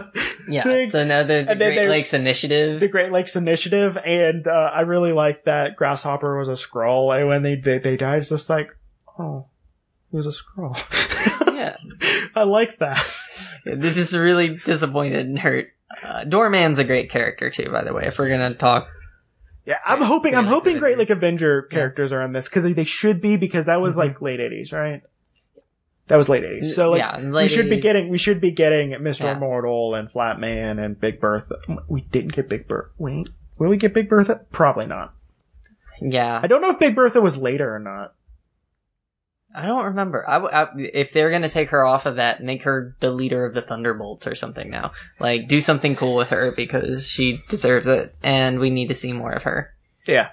Yeah. 0.49 0.65
Like, 0.65 0.89
so 0.91 1.03
now 1.03 1.23
the, 1.23 1.43
the 1.45 1.55
Great 1.57 1.89
Lakes 1.89 2.13
Initiative. 2.13 2.79
the 2.79 2.87
Great 2.87 3.11
Lakes 3.11 3.35
Initiative, 3.35 3.97
and 3.97 4.47
uh, 4.47 4.71
I 4.73 4.81
really 4.81 5.11
liked 5.11 5.43
that 5.43 5.75
Grasshopper 5.75 6.39
was 6.39 6.47
a 6.47 6.55
scroll. 6.55 7.11
And 7.11 7.27
when 7.27 7.43
they 7.43 7.55
they, 7.55 7.79
they 7.79 7.97
died, 7.97 8.19
it's 8.19 8.29
just 8.29 8.49
like, 8.49 8.69
oh, 9.19 9.47
he 10.09 10.15
was 10.15 10.25
a 10.25 10.31
scroll. 10.31 10.73
yeah. 11.53 11.75
I 12.33 12.43
like 12.43 12.79
that. 12.79 13.05
This 13.65 13.97
is 13.97 14.15
really 14.15 14.55
disappointed 14.55 15.25
and 15.25 15.37
hurt. 15.37 15.67
Uh, 16.01 16.23
Doorman's 16.23 16.79
a 16.79 16.85
great 16.85 17.09
character 17.09 17.49
too, 17.49 17.69
by 17.69 17.83
the 17.83 17.93
way. 17.93 18.05
If 18.05 18.17
we're 18.17 18.29
gonna 18.29 18.53
talk, 18.53 18.87
Yeah, 19.65 19.79
I'm 19.85 20.01
hoping 20.01 20.33
I'm 20.33 20.45
hoping 20.45 20.77
Great. 20.79 20.97
Lake 20.97 21.09
Avenger 21.09 21.63
characters 21.63 22.13
are 22.13 22.21
on 22.21 22.31
this 22.31 22.47
because 22.47 22.63
they, 22.63 22.71
they 22.71 22.85
should 22.85 23.19
be 23.19 23.35
because 23.35 23.65
that 23.65 23.81
was 23.81 23.95
Mhm. 23.95 23.97
like 23.97 24.21
late 24.21 24.39
'80s, 24.39 24.71
right? 24.71 25.01
That 26.07 26.15
was 26.17 26.29
late 26.29 26.43
'80s. 26.43 26.71
So 26.71 26.91
like 26.91 26.99
yeah, 26.99 27.29
we 27.29 27.47
should 27.47 27.69
be 27.69 27.79
getting 27.79 28.09
we 28.09 28.17
should 28.17 28.39
be 28.39 28.51
getting 28.51 28.91
Mr. 28.91 29.21
Yeah. 29.25 29.35
Immortal 29.35 29.95
and 29.95 30.09
Flatman 30.09 30.83
and 30.83 30.99
Big 30.99 31.19
Bertha. 31.19 31.55
We 31.87 32.01
didn't 32.01 32.33
get 32.33 32.47
Big 32.49 32.67
Bertha. 32.67 32.89
Wait, 32.97 33.29
will 33.57 33.69
we 33.69 33.77
get 33.77 33.93
Big 33.93 34.07
Bertha? 34.09 34.41
Probably 34.51 34.85
not. 34.85 35.13
Yeah, 36.01 36.39
I 36.41 36.47
don't 36.47 36.61
know 36.61 36.69
if 36.69 36.79
Big 36.79 36.95
Bertha 36.95 37.19
was 37.21 37.37
later 37.37 37.73
or 37.75 37.79
not. 37.79 38.13
I 39.55 39.65
don't 39.65 39.85
remember. 39.85 40.23
I, 40.27 40.37
I- 40.37 40.69
if 40.77 41.11
they're 41.13 41.31
gonna 41.31 41.49
take 41.49 41.69
her 41.69 41.83
off 41.83 42.05
of 42.05 42.17
that, 42.17 42.43
make 42.43 42.63
her 42.63 42.95
the 42.99 43.09
leader 43.11 43.45
of 43.45 43.53
the 43.55 43.61
Thunderbolts 43.61 44.27
or 44.27 44.35
something 44.35 44.69
now. 44.69 44.91
Like, 45.19 45.47
do 45.47 45.61
something 45.61 45.95
cool 45.95 46.15
with 46.15 46.29
her 46.29 46.51
because 46.51 47.07
she 47.07 47.39
deserves 47.49 47.87
it, 47.87 48.15
and 48.21 48.59
we 48.59 48.69
need 48.69 48.89
to 48.89 48.95
see 48.95 49.13
more 49.13 49.31
of 49.31 49.43
her. 49.43 49.73
Yeah. 50.05 50.29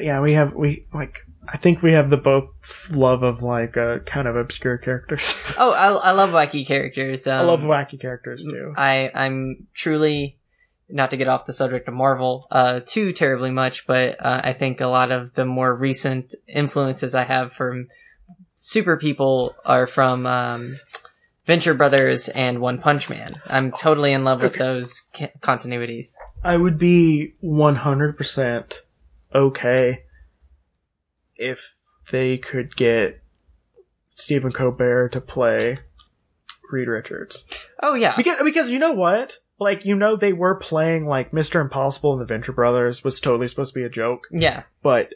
Yeah, 0.00 0.20
we 0.20 0.32
have 0.34 0.54
we 0.54 0.86
like 0.94 1.26
I 1.48 1.56
think 1.56 1.82
we 1.82 1.92
have 1.92 2.10
the 2.10 2.16
both 2.16 2.90
love 2.90 3.22
of 3.22 3.42
like 3.42 3.76
uh, 3.76 3.98
kind 4.00 4.26
of 4.28 4.36
obscure 4.36 4.78
characters. 4.78 5.36
Oh, 5.58 5.70
I, 5.70 5.92
I 5.92 6.10
love 6.12 6.30
wacky 6.30 6.66
characters. 6.66 7.26
Um, 7.26 7.40
I 7.40 7.42
love 7.42 7.60
wacky 7.60 8.00
characters 8.00 8.44
too. 8.44 8.74
I 8.76 9.10
I'm 9.14 9.66
truly 9.74 10.38
not 10.88 11.10
to 11.12 11.16
get 11.16 11.28
off 11.28 11.46
the 11.46 11.52
subject 11.52 11.86
of 11.88 11.94
Marvel 11.94 12.46
uh 12.50 12.80
too 12.84 13.12
terribly 13.12 13.50
much, 13.50 13.86
but 13.86 14.16
uh, 14.20 14.40
I 14.44 14.52
think 14.52 14.80
a 14.80 14.86
lot 14.86 15.12
of 15.12 15.34
the 15.34 15.44
more 15.44 15.74
recent 15.74 16.34
influences 16.48 17.14
I 17.14 17.22
have 17.24 17.52
from 17.52 17.88
super 18.56 18.96
people 18.96 19.54
are 19.64 19.86
from 19.86 20.26
um, 20.26 20.76
Venture 21.46 21.74
Brothers 21.74 22.28
and 22.30 22.60
One 22.60 22.78
Punch 22.78 23.08
Man. 23.10 23.34
I'm 23.46 23.70
totally 23.70 24.12
in 24.12 24.24
love 24.24 24.40
with 24.42 24.52
Okay. 24.54 24.58
those 24.64 25.02
ca- 25.14 25.32
continuities. 25.40 26.14
I 26.42 26.56
would 26.56 26.78
be 26.78 27.34
100% 27.44 28.80
okay 29.34 30.03
if 31.36 31.74
they 32.10 32.38
could 32.38 32.76
get 32.76 33.22
Stephen 34.14 34.52
Colbert 34.52 35.10
to 35.10 35.20
play 35.20 35.78
Reed 36.70 36.88
Richards. 36.88 37.44
Oh 37.82 37.94
yeah, 37.94 38.16
Because 38.16 38.38
because 38.42 38.70
you 38.70 38.78
know 38.78 38.92
what? 38.92 39.38
Like 39.58 39.84
you 39.84 39.94
know 39.94 40.16
they 40.16 40.32
were 40.32 40.56
playing 40.56 41.06
like 41.06 41.30
Mr. 41.30 41.60
Impossible 41.60 42.12
and 42.12 42.20
the 42.20 42.26
Venture 42.26 42.52
Brothers 42.52 43.04
was 43.04 43.20
totally 43.20 43.48
supposed 43.48 43.72
to 43.72 43.80
be 43.80 43.84
a 43.84 43.90
joke, 43.90 44.26
yeah. 44.30 44.64
but 44.82 45.14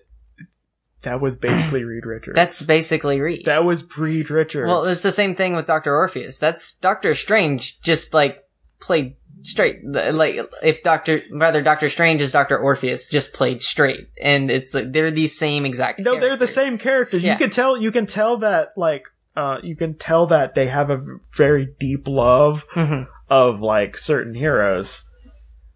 that 1.02 1.20
was 1.20 1.37
basically 1.37 1.85
Reed 1.85 2.07
Richards. 2.07 2.37
That's 2.37 2.62
basically 2.62 3.20
Reed. 3.20 3.46
that 3.46 3.64
was 3.64 3.85
Reed 3.96 4.31
Richards. 4.31 4.68
Well, 4.68 4.85
it's 4.85 5.02
the 5.02 5.12
same 5.12 5.35
thing 5.35 5.57
with 5.57 5.66
Doctor 5.66 5.94
Orpheus. 5.94 6.38
That's 6.38 6.74
Doctor 6.74 7.14
Strange 7.14 7.81
just 7.81 8.14
like 8.14 8.44
played 8.81 9.16
straight. 9.42 9.81
Like 9.85 10.37
if 10.62 10.83
Doctor 10.83 11.20
rather 11.33 11.62
Doctor 11.62 11.88
Strange 11.88 12.20
is 12.22 12.33
Doctor 12.33 12.59
Orpheus 12.59 13.09
just 13.09 13.33
played 13.33 13.62
straight, 13.62 14.09
and 14.20 14.51
it's 14.51 14.74
like 14.74 14.92
they're 14.92 15.11
the 15.11 15.27
same 15.27 15.64
exact. 15.64 16.01
No, 16.01 16.18
they're 16.18 16.37
the 16.37 16.46
same 16.46 16.79
characters. 16.79 17.22
Yeah. 17.24 17.33
You 17.33 17.38
can 17.38 17.51
tell. 17.51 17.77
You 17.77 17.90
can 17.92 18.07
tell 18.07 18.38
that 18.38 18.68
like 18.77 19.05
uh, 19.37 19.59
you 19.62 19.77
can 19.77 19.94
tell 19.94 20.27
that 20.29 20.55
they 20.55 20.66
have 20.68 20.90
a 20.90 21.01
very 21.37 21.68
deep 21.79 22.07
love 22.09 22.66
Mhm. 22.74 23.07
of 23.31 23.61
like 23.61 23.96
certain 23.98 24.35
heroes, 24.35 25.05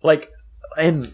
like 0.02 0.30
and 0.76 1.12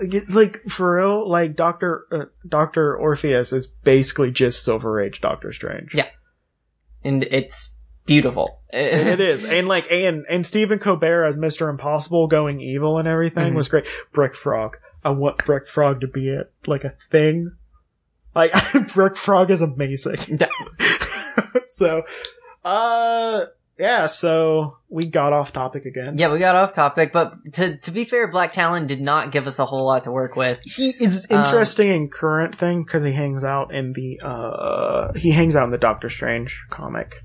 like, 0.00 0.28
like 0.28 0.62
for 0.68 0.96
real, 0.96 1.28
like 1.28 1.54
Doctor 1.56 2.06
uh, 2.12 2.24
Doctor 2.48 2.96
Orpheus 2.96 3.52
is 3.52 3.66
basically 3.66 4.30
just 4.30 4.64
Silver 4.64 5.00
Age 5.00 5.20
Doctor 5.20 5.52
Strange. 5.52 5.90
Yeah. 5.94 6.08
and 7.04 7.22
it's 7.24 7.73
beautiful. 8.06 8.60
it 8.72 9.20
is, 9.20 9.44
and 9.44 9.68
like 9.68 9.90
and 9.90 10.24
and 10.28 10.46
Stephen 10.46 10.78
Colbert 10.78 11.26
as 11.26 11.36
Mister 11.36 11.68
Impossible 11.68 12.26
going 12.26 12.60
evil 12.60 12.98
and 12.98 13.06
everything 13.08 13.52
Mhm. 13.52 13.56
was 13.56 13.68
great. 13.68 13.86
Brick 14.12 14.34
Frog, 14.34 14.76
I 15.04 15.10
want 15.10 15.38
Brick 15.44 15.68
Frog 15.68 16.00
to 16.00 16.06
be 16.08 16.30
a 16.30 16.44
like 16.66 16.84
a 16.84 16.94
thing. 17.10 17.52
Like 18.34 18.52
Brick 18.94 19.16
Frog 19.16 19.50
is 19.50 19.62
amazing. 19.62 20.38
So, 21.68 22.02
uh, 22.64 23.46
yeah. 23.78 24.06
So 24.06 24.76
we 24.88 25.06
got 25.06 25.32
off 25.32 25.52
topic 25.52 25.84
again. 25.84 26.16
Yeah, 26.16 26.32
we 26.32 26.38
got 26.38 26.54
off 26.54 26.72
topic, 26.72 27.12
but 27.12 27.34
to 27.54 27.78
to 27.78 27.90
be 27.90 28.04
fair, 28.04 28.30
Black 28.30 28.52
Talon 28.52 28.86
did 28.86 29.00
not 29.00 29.32
give 29.32 29.48
us 29.48 29.58
a 29.58 29.66
whole 29.66 29.84
lot 29.84 30.04
to 30.04 30.12
work 30.12 30.36
with. 30.36 30.60
He 30.62 30.90
is 30.90 31.26
Um, 31.30 31.44
interesting 31.44 31.90
in 31.90 32.08
current 32.08 32.54
thing 32.54 32.84
because 32.84 33.02
he 33.02 33.10
hangs 33.12 33.42
out 33.42 33.74
in 33.74 33.92
the 33.92 34.20
uh 34.22 35.12
he 35.14 35.32
hangs 35.32 35.56
out 35.56 35.64
in 35.64 35.70
the 35.70 35.78
Doctor 35.78 36.08
Strange 36.08 36.62
comic. 36.70 37.23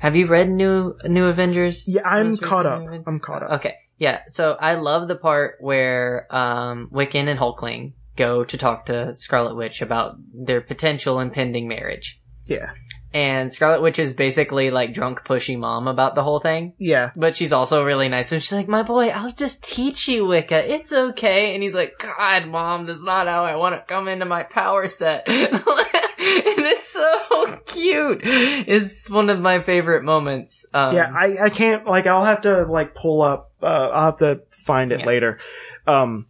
Have 0.00 0.16
you 0.16 0.26
read 0.26 0.48
New 0.50 0.96
New 1.04 1.26
Avengers? 1.26 1.84
Yeah, 1.86 2.08
I'm 2.08 2.28
Most 2.30 2.42
caught 2.42 2.66
up. 2.66 2.80
New 2.82 3.04
I'm 3.06 3.20
caught 3.20 3.42
up. 3.42 3.50
Okay, 3.60 3.74
yeah. 3.98 4.22
So 4.28 4.56
I 4.58 4.74
love 4.74 5.08
the 5.08 5.16
part 5.16 5.56
where 5.60 6.26
um, 6.34 6.88
Wiccan 6.92 7.28
and 7.28 7.38
Hulkling 7.38 7.92
go 8.16 8.42
to 8.44 8.56
talk 8.58 8.86
to 8.86 9.14
Scarlet 9.14 9.56
Witch 9.56 9.82
about 9.82 10.16
their 10.34 10.60
potential 10.60 11.20
impending 11.20 11.68
marriage, 11.68 12.20
Yeah, 12.46 12.72
and 13.14 13.52
Scarlet 13.52 13.82
Witch 13.82 13.98
is 13.98 14.12
basically 14.14 14.70
like 14.70 14.94
drunk, 14.94 15.22
pushy 15.24 15.58
mom 15.58 15.86
about 15.86 16.14
the 16.14 16.22
whole 16.22 16.40
thing. 16.40 16.74
yeah. 16.78 17.10
But 17.14 17.36
she's 17.36 17.52
also 17.52 17.84
really 17.84 18.08
nice. 18.08 18.32
And 18.32 18.42
she's 18.42 18.52
like, 18.52 18.68
"My 18.68 18.82
boy, 18.82 19.08
I'll 19.08 19.30
just 19.32 19.62
teach 19.64 20.08
you 20.08 20.24
Wicca. 20.26 20.70
It's 20.72 20.92
okay." 20.92 21.52
And 21.54 21.62
he's 21.62 21.74
like, 21.74 21.92
"God, 21.98 22.46
mom, 22.46 22.86
that's 22.86 23.04
not 23.04 23.26
how 23.26 23.44
I 23.44 23.56
want 23.56 23.74
to 23.74 23.84
come 23.92 24.08
into 24.08 24.24
my 24.24 24.44
power 24.44 24.88
set." 24.88 25.26
and 26.56 26.66
it's 26.66 26.88
so 26.88 27.56
cute. 27.66 28.20
It's 28.24 29.08
one 29.10 29.30
of 29.30 29.40
my 29.40 29.62
favorite 29.62 30.04
moments. 30.04 30.66
Um, 30.72 30.94
yeah, 30.94 31.12
I, 31.16 31.44
I 31.46 31.50
can't 31.50 31.86
like 31.86 32.06
I'll 32.06 32.24
have 32.24 32.42
to 32.42 32.64
like 32.64 32.94
pull 32.94 33.22
up 33.22 33.52
uh 33.62 33.66
I'll 33.92 34.04
have 34.06 34.18
to 34.18 34.42
find 34.50 34.92
it 34.92 35.00
Yeah. 35.00 35.06
later. 35.06 35.38
Um 35.86 36.26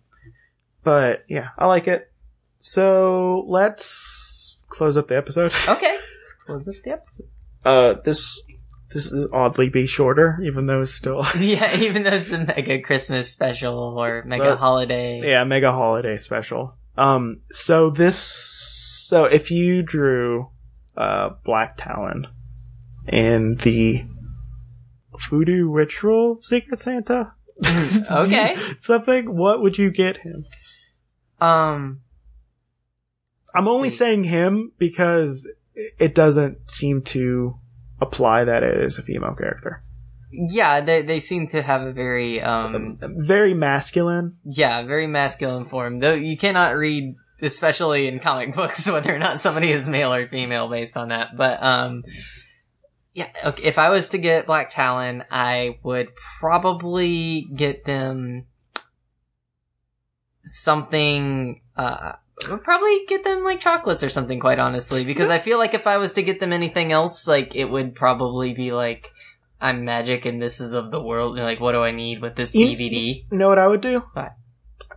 but 0.82 1.24
yeah, 1.28 1.48
I 1.58 1.66
like 1.66 1.86
it. 1.88 2.10
So 2.60 3.44
let's 3.48 4.56
close 4.68 4.96
up 4.96 5.08
the 5.08 5.16
episode. 5.16 5.52
Okay, 5.68 5.92
let's 5.92 6.32
close 6.46 6.68
up 6.68 6.74
the 6.84 6.90
episode. 6.92 7.26
Uh 7.64 7.94
this 8.04 8.40
this 8.92 9.12
is 9.12 9.28
oddly 9.32 9.68
be 9.68 9.86
shorter, 9.86 10.40
even 10.42 10.66
though 10.66 10.82
it's 10.82 10.94
still 10.94 11.24
yeah, 11.38 11.76
even 11.78 12.02
though 12.02 12.10
it's 12.10 12.30
a 12.32 12.38
mega 12.44 12.80
Christmas 12.80 13.30
special 13.30 13.78
or 13.98 14.22
mega 14.24 14.42
Well, 14.44 14.56
holiday. 14.56 15.20
yeah, 15.24 15.44
mega 15.44 15.70
holiday 15.72 16.16
special. 16.18 16.74
Um 16.96 17.40
so 17.52 17.90
this 17.90 18.79
so 19.10 19.24
if 19.24 19.50
you 19.50 19.82
drew 19.82 20.50
uh 20.96 21.30
Black 21.44 21.76
Talon 21.76 22.28
in 23.08 23.56
the 23.56 24.04
voodoo 25.28 25.68
ritual 25.68 26.38
Secret 26.42 26.80
Santa. 26.80 27.32
okay. 28.10 28.56
Something. 28.78 29.36
What 29.36 29.60
would 29.62 29.78
you 29.78 29.90
get 29.90 30.18
him? 30.18 30.46
Um. 31.40 32.02
I'm 33.54 33.66
only 33.66 33.90
see. 33.90 33.96
saying 33.96 34.24
him 34.24 34.72
because 34.78 35.48
it 35.74 36.14
doesn't 36.14 36.70
seem 36.70 37.02
to 37.02 37.58
apply 38.00 38.44
that 38.44 38.62
it 38.62 38.84
is 38.84 38.98
a 38.98 39.02
female 39.02 39.34
character. 39.34 39.82
Yeah, 40.30 40.80
they 40.80 41.02
they 41.02 41.18
seem 41.18 41.48
to 41.48 41.62
have 41.62 41.82
a 41.82 41.92
very 41.92 42.40
um. 42.40 42.98
Very 43.02 43.54
masculine. 43.54 44.36
Yeah, 44.44 44.84
very 44.84 45.08
masculine 45.08 45.66
form. 45.66 45.98
Though 45.98 46.14
you 46.14 46.36
cannot 46.36 46.76
read, 46.76 47.16
especially 47.42 48.08
in 48.08 48.20
comic 48.20 48.54
books, 48.56 48.90
whether 48.90 49.14
or 49.14 49.18
not 49.18 49.40
somebody 49.40 49.70
is 49.72 49.88
male 49.88 50.12
or 50.12 50.28
female 50.28 50.68
based 50.68 50.96
on 50.96 51.08
that. 51.08 51.36
But 51.36 51.62
um, 51.62 52.04
yeah. 53.14 53.28
Okay, 53.44 53.62
if 53.64 53.78
I 53.78 53.90
was 53.90 54.08
to 54.08 54.18
get 54.18 54.46
Black 54.46 54.70
Talon, 54.70 55.24
I 55.30 55.78
would 55.82 56.08
probably 56.38 57.48
get 57.54 57.84
them 57.84 58.46
something. 60.44 61.60
Uh, 61.76 62.12
I 62.46 62.50
would 62.50 62.64
probably 62.64 63.04
get 63.06 63.24
them 63.24 63.44
like 63.44 63.60
chocolates 63.60 64.02
or 64.02 64.08
something. 64.08 64.40
Quite 64.40 64.58
honestly, 64.58 65.04
because 65.04 65.30
I 65.30 65.38
feel 65.38 65.58
like 65.58 65.74
if 65.74 65.86
I 65.86 65.98
was 65.98 66.12
to 66.12 66.22
get 66.22 66.40
them 66.40 66.52
anything 66.52 66.92
else, 66.92 67.26
like 67.26 67.54
it 67.54 67.66
would 67.66 67.94
probably 67.94 68.54
be 68.54 68.72
like. 68.72 69.10
I'm 69.62 69.84
magic 69.84 70.24
and 70.24 70.40
this 70.40 70.58
is 70.58 70.72
of 70.72 70.90
the 70.90 71.02
world. 71.02 71.36
and, 71.36 71.44
Like, 71.44 71.60
what 71.60 71.72
do 71.72 71.82
I 71.82 71.90
need 71.90 72.22
with 72.22 72.34
this 72.34 72.54
DVD? 72.54 73.26
You 73.30 73.36
know 73.36 73.48
what 73.48 73.58
I 73.58 73.66
would 73.66 73.82
do? 73.82 74.02
What? 74.14 74.32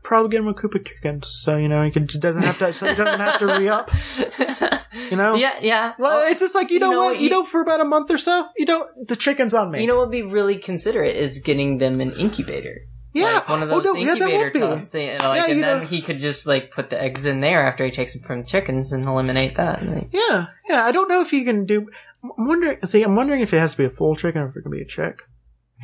Probably 0.04 0.30
get 0.30 0.40
him 0.42 0.48
a 0.50 0.54
Koopa 0.54 0.86
chickens, 0.86 1.28
so 1.28 1.56
you 1.58 1.68
know 1.70 1.84
he 1.84 1.90
can, 1.90 2.06
doesn't 2.06 2.42
have 2.44 2.58
to 2.60 2.74
so 2.74 2.88
he 2.88 2.94
doesn't 2.96 3.20
have 3.20 3.40
to 3.40 3.46
re 3.48 3.68
up. 3.70 3.90
You 5.10 5.18
know. 5.18 5.36
yeah, 5.36 5.58
yeah. 5.60 5.94
Well, 5.98 6.20
Oh, 6.24 6.30
it's 6.30 6.40
just 6.40 6.54
like 6.56 6.70
you, 6.70 6.76
you 6.76 6.80
know, 6.80 6.92
know 6.92 6.98
what 7.06 7.18
you, 7.18 7.24
you- 7.26 7.30
know 7.32 7.44
for 7.44 7.62
about 7.62 7.82
a 7.82 7.84
month 7.84 8.12
or 8.12 8.18
so 8.18 8.48
you 8.58 8.66
don't 8.66 8.88
the 9.08 9.16
chickens 9.16 9.54
on 9.54 9.72
me. 9.72 9.82
you 9.82 9.88
know 9.88 9.96
what 9.96 10.08
would 10.10 10.12
be 10.12 10.22
really 10.22 10.58
considerate 10.58 11.16
is 11.16 11.40
getting 11.40 11.80
them 11.80 12.00
an 12.00 12.14
incubator. 12.14 12.82
yeah, 13.14 13.26
like 13.34 13.50
one 13.50 13.64
of 13.64 13.72
oh, 13.72 13.82
those 13.82 13.96
no, 13.96 14.02
incubator 14.02 14.52
be. 14.52 14.60
tubs. 14.60 14.92
They, 14.92 15.18
like, 15.18 15.48
Yeah, 15.48 15.54
and 15.54 15.64
then 15.64 15.80
know- 15.82 15.86
he 15.88 16.02
could 16.02 16.20
just 16.20 16.46
like 16.46 16.70
put 16.72 16.90
the 16.92 17.02
eggs 17.02 17.26
in 17.26 17.42
there 17.42 17.66
after 17.66 17.84
he 17.86 17.92
takes 17.92 18.14
them 18.14 18.22
from 18.22 18.44
the 18.44 18.48
chickens 18.48 18.92
and 18.94 19.06
eliminate 19.06 19.56
that. 19.56 19.84
Like, 19.86 20.10
Yeah, 20.12 20.48
yeah. 20.70 20.86
I 20.86 20.92
don't 20.92 21.10
know 21.10 21.22
if 21.22 21.34
you 21.34 21.44
can 21.44 21.66
do. 21.66 21.90
I'm 22.24 22.46
wondering. 22.48 22.78
See, 22.86 23.02
I'm 23.04 23.16
wondering 23.16 23.42
if 23.42 23.52
it 23.54 23.60
has 23.60 23.72
to 23.72 23.78
be 23.80 23.86
a 23.86 23.90
full 23.90 24.16
chicken 24.16 24.42
or 24.42 24.50
if 24.50 24.56
it 24.56 24.62
can 24.62 24.72
be 24.72 24.82
a 24.82 24.86
chick. 24.86 25.24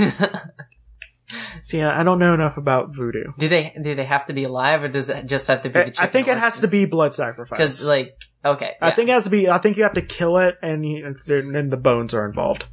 See, 1.62 1.82
I 1.82 2.04
don't 2.04 2.20
know 2.20 2.34
enough 2.34 2.58
about 2.58 2.96
voodoo. 2.96 3.34
do 3.38 3.48
they 3.48 3.74
do 3.82 3.94
they 3.96 4.06
have 4.06 4.26
to 4.28 4.34
be 4.34 4.44
alive 4.46 4.84
or 4.84 4.88
does 4.88 5.10
it 5.10 5.26
just 5.28 5.48
have 5.48 5.62
to 5.64 5.70
be? 5.70 5.80
I, 5.80 6.08
think 6.08 6.28
it 6.28 6.38
has 6.38 6.60
to 6.62 6.68
be 6.68 6.86
blood 6.86 7.14
sacrifice. 7.14 7.58
because 7.58 7.86
like 7.86 8.18
okay, 8.44 8.76
I 8.82 8.92
think 8.92 9.10
it 9.10 9.14
has 9.14 9.26
to 9.26 9.30
be. 9.30 9.48
I 9.50 9.60
think 9.60 9.78
you 9.78 9.84
have 9.84 9.94
to 9.94 10.02
kill 10.02 10.38
it, 10.38 10.56
and 10.62 10.86
you, 10.86 11.06
and 11.06 11.56
then 11.56 11.70
the 11.70 11.78
bones 11.78 12.14
are 12.14 12.26
involved. 12.28 12.66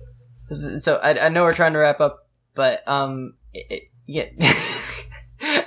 So 0.78 0.96
I, 0.96 1.26
I 1.26 1.28
know 1.28 1.42
we're 1.42 1.52
trying 1.52 1.72
to 1.74 1.80
wrap 1.80 2.00
up, 2.00 2.26
but 2.54 2.86
um, 2.86 3.34
it, 3.52 3.66
it- 3.70 3.82
yeah. 4.08 4.26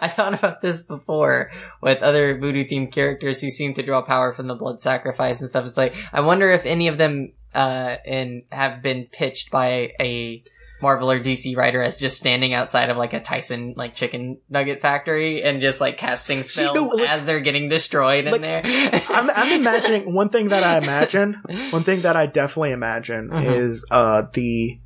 I 0.01 0.07
thought 0.07 0.33
about 0.33 0.61
this 0.61 0.81
before 0.81 1.51
with 1.81 2.01
other 2.01 2.39
voodoo 2.39 2.65
themed 2.67 2.91
characters 2.91 3.39
who 3.41 3.51
seem 3.51 3.73
to 3.75 3.83
draw 3.83 4.01
power 4.01 4.33
from 4.33 4.47
the 4.47 4.55
blood 4.55 4.81
sacrifice 4.81 5.41
and 5.41 5.49
stuff. 5.49 5.65
It's 5.65 5.77
like 5.77 5.93
I 6.11 6.21
wonder 6.21 6.49
if 6.51 6.65
any 6.65 6.87
of 6.87 6.97
them 6.97 7.33
uh 7.53 7.97
and 8.05 8.43
have 8.51 8.81
been 8.81 9.05
pitched 9.11 9.51
by 9.51 9.91
a 9.99 10.43
Marvel 10.81 11.11
or 11.11 11.19
DC 11.19 11.55
writer 11.57 11.81
as 11.81 11.97
just 11.97 12.17
standing 12.17 12.53
outside 12.53 12.89
of 12.89 12.97
like 12.97 13.13
a 13.13 13.19
Tyson 13.19 13.73
like 13.75 13.95
chicken 13.95 14.39
nugget 14.49 14.81
factory 14.81 15.43
and 15.43 15.61
just 15.61 15.81
like 15.81 15.97
casting 15.97 16.41
See, 16.43 16.61
spells 16.63 16.75
no, 16.75 16.85
like- 16.87 17.09
as 17.09 17.25
they're 17.25 17.41
getting 17.41 17.69
destroyed 17.69 18.27
in 18.27 18.41
there. 18.41 18.61
I'm, 19.09 19.29
I'm 19.29 19.51
imagining 19.51 20.13
one 20.13 20.29
thing 20.29 20.49
that 20.49 20.63
I 20.63 20.77
imagine. 20.77 21.41
One 21.71 21.83
thing 21.83 22.01
that 22.01 22.15
I 22.15 22.25
definitely 22.27 22.71
imagine 22.71 23.29
Mhm. 23.29 23.57
is 23.57 23.85
uh 23.91 24.23
the 24.33 24.79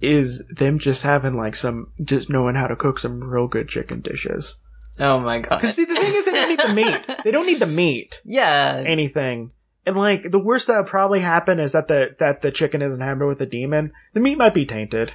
is 0.00 0.44
them 0.54 0.78
just 0.78 1.02
having 1.02 1.34
like 1.36 1.56
some 1.56 1.92
just 2.02 2.30
knowing 2.30 2.54
how 2.54 2.66
to 2.68 2.76
cook 2.76 2.98
some 2.98 3.22
real 3.22 3.48
good 3.48 3.68
chicken 3.68 4.00
dishes. 4.00 4.56
oh 5.00 5.18
my 5.18 5.40
god! 5.40 5.60
Because 5.60 5.74
see, 5.74 5.84
the 5.84 5.94
thing 5.94 6.14
is, 6.14 6.24
they 6.24 6.32
don't 6.32 6.48
need 6.48 6.60
the 6.60 6.74
meat. 6.74 7.06
They 7.24 7.30
don't 7.30 7.46
need 7.46 7.58
the 7.58 7.66
meat. 7.66 8.20
yeah, 8.24 8.82
anything. 8.86 9.50
And 9.88 9.96
like 9.96 10.30
the 10.30 10.38
worst 10.38 10.66
that 10.66 10.76
would 10.76 10.86
probably 10.86 11.20
happen 11.20 11.58
is 11.58 11.72
that 11.72 11.88
the 11.88 12.14
that 12.18 12.42
the 12.42 12.50
chicken 12.52 12.82
is 12.82 12.92
inhabited 12.94 13.26
with 13.26 13.40
a 13.40 13.46
demon. 13.46 13.92
The 14.12 14.20
meat 14.20 14.36
might 14.36 14.52
be 14.54 14.66
tainted. 14.66 15.14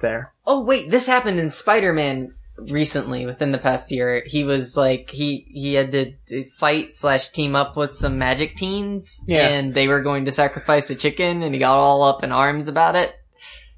There. 0.00 0.32
Oh 0.46 0.62
wait, 0.62 0.90
this 0.90 1.06
happened 1.06 1.38
in 1.40 1.50
Spider-Man 1.50 2.30
recently 2.70 3.26
within 3.26 3.50
the 3.52 3.58
past 3.58 3.90
year. 3.90 4.22
He 4.26 4.44
was 4.44 4.76
like 4.76 5.10
he 5.10 5.46
he 5.48 5.74
had 5.74 5.90
to 5.92 6.12
to 6.28 6.48
fight 6.50 6.94
slash 6.94 7.30
team 7.30 7.56
up 7.56 7.76
with 7.76 7.94
some 7.94 8.16
magic 8.18 8.54
teens, 8.54 9.20
Yeah. 9.26 9.48
and 9.48 9.74
they 9.74 9.88
were 9.88 10.02
going 10.02 10.24
to 10.26 10.32
sacrifice 10.32 10.88
a 10.90 10.94
chicken, 10.94 11.42
and 11.42 11.52
he 11.54 11.58
got 11.58 11.76
all 11.78 12.02
up 12.04 12.22
in 12.22 12.30
arms 12.32 12.68
about 12.68 12.94
it. 12.94 13.14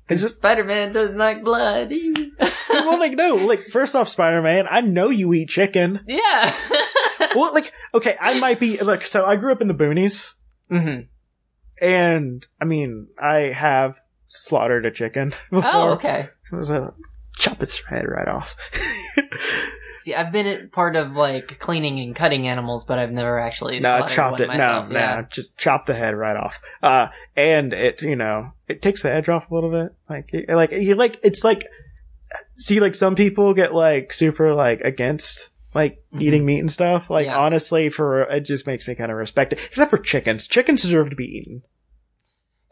Because 0.07 0.23
it- 0.25 0.29
Spider-Man 0.31 0.93
doesn't 0.93 1.17
like 1.19 1.43
blood. 1.45 1.93
well, 2.69 2.99
like 2.99 3.13
no, 3.13 3.37
like 3.37 3.65
first 3.65 3.95
off, 3.97 4.09
Spider 4.09 4.43
Man, 4.43 4.67
I 4.71 4.81
know 4.83 5.09
you 5.11 5.33
eat 5.35 5.49
chicken. 5.49 6.01
yeah. 6.07 6.55
Well, 7.37 7.53
like 7.53 7.73
okay, 7.93 8.17
I 8.21 8.39
might 8.39 8.61
be 8.61 8.79
like 8.79 9.05
so. 9.07 9.25
I 9.25 9.35
grew 9.37 9.51
up 9.51 9.61
in 9.61 9.67
the 9.69 9.75
boonies, 9.75 10.35
hmm 10.69 11.01
and 11.81 12.47
I 12.61 12.65
mean, 12.65 13.09
I 13.21 13.39
have 13.53 13.97
slaughtered 14.29 14.87
a 14.87 14.91
chicken 14.93 15.33
before. 15.51 15.71
Oh, 15.73 15.91
okay. 15.95 16.29
It 16.53 16.55
was 16.57 16.71
a 16.71 16.95
chop 17.37 17.61
its 17.63 17.81
head 17.89 18.05
right 18.07 18.29
off. 18.29 18.55
See, 20.05 20.15
I've 20.15 20.33
been 20.33 20.69
part 20.69 20.97
of 20.97 21.13
like 21.13 21.59
cleaning 21.61 21.99
and 21.99 22.15
cutting 22.15 22.47
animals, 22.47 22.85
but 22.85 22.99
I've 22.99 23.11
never 23.11 23.39
actually 23.39 23.81
no, 23.81 24.07
chopped 24.07 24.33
one 24.33 24.43
it. 24.43 24.49
myself. 24.49 24.91
no, 24.91 24.99
yeah. 24.99 25.15
no, 25.15 25.23
just 25.31 25.57
chop 25.57 25.87
the 25.87 25.95
head 25.95 26.15
right 26.15 26.37
off. 26.37 26.61
Uh, 26.83 27.09
and 27.35 27.73
it, 27.73 28.03
you 28.03 28.15
know, 28.15 28.53
it 28.69 28.83
takes 28.83 29.03
the 29.03 29.11
edge 29.11 29.31
off 29.31 29.51
a 29.51 29.55
little 29.55 29.71
bit. 29.71 29.95
Like, 30.11 30.29
it- 30.35 30.51
like 30.55 30.73
you 30.73 30.95
like, 30.95 31.19
it's 31.23 31.43
like, 31.43 31.67
see, 32.59 32.81
like 32.81 32.95
some 32.95 33.15
people 33.17 33.55
get 33.55 33.73
like 33.73 34.13
super 34.13 34.53
like 34.55 34.83
against 34.83 35.49
like 35.73 36.03
Mhm. 36.15 36.21
eating 36.21 36.45
meat 36.45 36.61
and 36.61 36.71
stuff. 36.71 37.09
Like, 37.09 37.25
Yeah. 37.25 37.39
honestly, 37.39 37.89
for 37.89 38.25
it 38.25 38.41
just 38.43 38.67
makes 38.67 38.87
me 38.87 38.95
kind 38.95 39.11
of 39.11 39.17
respect 39.17 39.55
it. 39.55 39.59
Except 39.71 39.91
for 39.91 39.97
chickens, 39.97 40.47
chickens 40.47 40.83
deserve 40.83 41.09
to 41.09 41.17
be 41.17 41.25
eaten. 41.25 41.63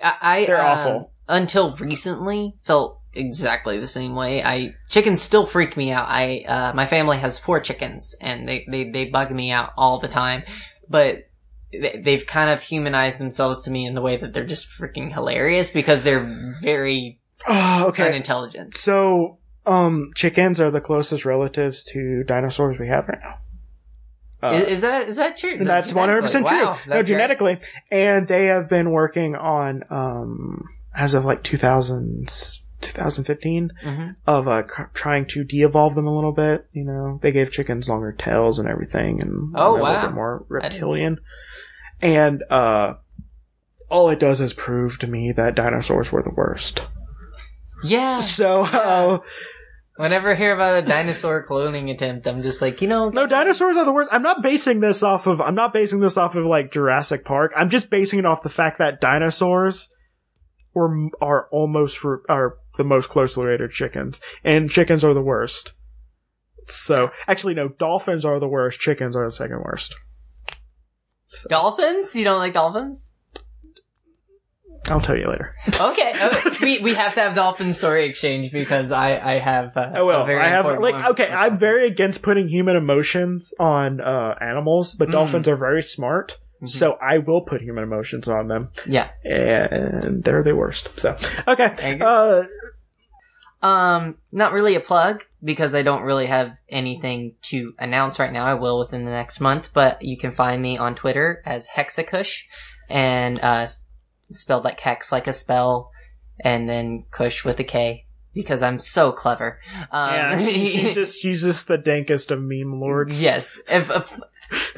I, 0.03 0.15
I 0.21 0.45
They're 0.45 0.61
um, 0.61 0.79
awful. 0.79 1.13
Until 1.29 1.75
recently, 1.77 2.57
felt 2.65 3.01
exactly 3.15 3.79
the 3.79 3.87
same 3.87 4.15
way. 4.15 4.43
I 4.43 4.75
chickens 4.89 5.23
still 5.23 5.47
freak 5.47 5.77
me 5.77 5.91
out. 5.93 6.07
I 6.09 6.45
uh, 6.49 6.73
my 6.75 6.87
family 6.87 7.19
has 7.19 7.39
four 7.39 7.61
chickens, 7.61 8.15
and 8.21 8.49
they 8.49 8.67
they 8.69 8.91
they 8.91 9.05
bug 9.07 9.31
me 9.31 9.51
out 9.51 9.71
all 9.77 9.99
the 10.01 10.09
time. 10.09 10.43
But 10.89 11.29
they- 11.73 12.01
they've 12.03 12.27
kind 12.27 12.51
of 12.51 12.63
humanized 12.63 13.19
themselves 13.19 13.61
to 13.61 13.71
me 13.71 13.87
in 13.87 13.95
the 13.95 14.03
way 14.03 14.17
that 14.19 14.33
they're 14.35 14.45
just 14.47 14.69
freaking 14.69 15.11
hilarious 15.13 15.71
because 15.71 16.05
they're 16.05 16.53
very 16.61 17.19
Oh, 17.49 17.87
okay. 17.89 18.07
unintelligent. 18.09 18.75
So, 18.75 19.39
um, 19.67 20.09
chickens 20.15 20.61
are 20.61 20.71
the 20.71 20.81
closest 20.81 21.25
relatives 21.25 21.83
to 21.85 22.25
dinosaurs 22.25 22.79
we 22.79 22.89
have 22.89 23.09
right 23.09 23.19
now. 23.23 23.39
Uh, 24.43 24.55
is, 24.57 24.69
is 24.69 24.81
that 24.83 25.09
is 25.09 25.17
that 25.17 25.37
true? 25.37 25.57
That's 25.65 25.93
one 25.95 26.09
hundred 26.09 26.23
percent 26.23 26.47
true. 26.49 26.57
Wow, 26.63 26.79
no, 26.89 27.03
genetically, 27.05 27.61
and 27.93 28.27
they 28.27 28.47
have 28.47 28.69
been 28.69 28.91
working 28.91 29.37
on 29.37 29.85
um 29.89 30.65
as 30.95 31.15
of 31.15 31.25
like 31.25 31.43
2000, 31.45 32.29
2015 32.83 33.71
Mhm. 33.85 34.17
of 34.27 34.49
uh 34.49 34.63
c- 34.67 34.85
trying 34.95 35.27
to 35.27 35.45
de-evolve 35.45 35.95
them 35.95 36.07
a 36.07 36.15
little 36.15 36.33
bit. 36.33 36.67
You 36.73 36.85
know, 36.85 37.19
they 37.23 37.33
gave 37.33 37.51
chickens 37.53 37.89
longer 37.89 38.13
tails 38.13 38.59
and 38.59 38.69
everything, 38.69 39.21
and 39.21 39.53
Oh, 39.55 39.81
a 39.81 39.83
little 39.83 40.03
bit 40.03 40.13
more 40.15 40.45
reptilian. 40.49 41.19
And 42.01 42.43
uh, 42.51 42.95
all 43.89 44.09
it 44.11 44.19
does 44.19 44.41
is 44.41 44.53
prove 44.53 44.99
to 45.01 45.07
me 45.07 45.33
that 45.33 45.55
dinosaurs 45.55 46.11
were 46.11 46.23
the 46.23 46.31
worst. 46.35 46.87
Yeah. 47.85 48.21
So. 48.21 48.65
Uh, 48.73 49.19
Whenever 49.97 50.31
I 50.31 50.35
hear 50.35 50.55
about 50.55 50.83
a 50.83 50.87
dinosaur 50.87 51.47
cloning 51.47 51.93
attempt, 51.93 52.27
I'm 52.27 52.43
just 52.43 52.63
like, 52.63 52.81
you 52.81 52.89
know, 52.89 53.11
No, 53.11 53.27
dinosaurs 53.27 53.77
are 53.77 53.85
the 53.85 53.93
worst. 53.93 54.09
I'm 54.11 54.23
not 54.23 54.43
basing 54.43 54.81
this 54.81 55.03
off 55.03 55.27
of. 55.27 55.39
I'm 55.43 55.55
not 55.55 55.75
basing 55.75 56.01
this 56.01 56.17
off 56.17 56.35
of 56.35 56.47
like 56.47 56.73
Jurassic 56.73 57.27
Park. 57.27 57.53
I'm 57.55 57.69
just 57.69 57.91
basing 57.91 58.19
it 58.19 58.25
off 58.25 58.43
the 58.43 58.49
fact 58.49 58.79
that 58.79 59.03
dinosaurs 59.03 59.91
were 60.75 61.09
are 61.21 61.49
almost 61.51 62.03
re- 62.05 62.19
are 62.29 62.57
the 62.77 62.85
most 62.85 63.09
closely 63.09 63.45
related 63.45 63.71
chickens, 63.71 64.21
and 64.45 64.71
chickens 64.71 65.05
are 65.05 65.15
the 65.15 65.23
worst. 65.23 65.73
So 66.67 67.11
actually, 67.27 67.55
no, 67.55 67.69
dolphins 67.69 68.25
are 68.25 68.39
the 68.39 68.49
worst. 68.49 68.81
Chickens 68.81 69.17
are 69.17 69.25
the 69.27 69.33
second 69.33 69.61
worst. 69.65 69.95
So, 71.27 71.49
dolphins. 71.49 72.15
You 72.15 72.25
don't 72.25 72.39
like 72.39 72.53
dolphins? 72.53 73.13
I'll 74.89 75.01
tell 75.01 75.17
you 75.17 75.29
later. 75.29 75.55
Okay, 75.81 76.13
uh, 76.21 76.55
we 76.61 76.81
we 76.81 76.95
have 76.95 77.15
to 77.15 77.21
have 77.21 77.35
dolphin 77.35 77.73
story 77.73 78.07
exchange 78.09 78.51
because 78.51 78.91
I 78.91 79.17
I 79.19 79.39
have 79.39 79.77
uh, 79.77 79.91
I 79.95 80.03
will. 80.03 80.23
a 80.23 80.27
very 80.27 80.41
I 80.41 80.49
have 80.49 80.67
like 80.81 81.11
okay. 81.13 81.29
I'm 81.29 81.57
very 81.57 81.87
against 81.87 82.23
putting 82.23 82.49
human 82.49 82.77
emotions 82.77 83.55
on 83.61 84.01
uh, 84.01 84.35
animals, 84.41 84.95
but 84.95 85.09
Mm. 85.09 85.13
dolphins 85.13 85.47
are 85.49 85.57
very 85.57 85.83
smart. 85.83 86.39
Mhm. 86.63 86.69
So 86.69 86.93
I 87.03 87.19
will 87.19 87.41
put 87.43 87.61
human 87.61 87.83
emotions 87.85 88.29
on 88.29 88.49
them. 88.49 88.71
yeah. 88.87 89.09
and 89.25 90.23
they're 90.23 90.43
the 90.43 90.55
worst. 90.57 90.99
So 91.01 91.17
okay, 91.49 91.99
uh, 92.01 92.45
Um, 93.63 94.17
not 94.33 94.53
really 94.53 94.75
a 94.75 94.81
plug 94.81 95.25
because 95.43 95.75
I 95.75 95.83
don't 95.83 96.03
really 96.03 96.27
have 96.27 96.53
anything 96.69 97.35
to 97.43 97.75
announce 97.79 98.19
right 98.19 98.33
now. 98.33 98.45
I 98.45 98.55
will 98.55 98.79
within 98.81 99.05
the 99.05 99.11
next 99.11 99.41
month, 99.41 99.71
but 99.73 100.03
you 100.03 100.17
can 100.17 100.33
find 100.33 100.61
me 100.61 100.79
on 100.79 100.95
Twitter 100.95 101.43
as 101.47 101.69
Hexakush 101.69 102.43
and 102.89 103.39
uh, 103.41 103.67
spelled 104.31 104.65
like 104.65 104.81
hex, 104.81 105.13
like 105.13 105.27
a 105.29 105.33
spell, 105.33 105.91
and 106.41 106.69
then 106.69 107.05
Kush 107.13 107.45
with 107.45 107.61
a 107.61 107.65
K 107.65 108.07
because 108.35 108.63
I'm 108.63 108.79
so 108.81 109.13
clever. 109.13 109.61
Um, 109.93 110.15
yeah, 110.15 110.39
she's 110.45 110.95
just 110.95 111.21
she's 111.21 111.43
just 111.43 111.69
the 111.69 111.79
dankest 111.79 112.31
of 112.33 112.41
meme 112.43 112.81
lords. 112.81 113.23
yes. 113.23 113.61
If, 113.69 113.91
if, 113.91 114.19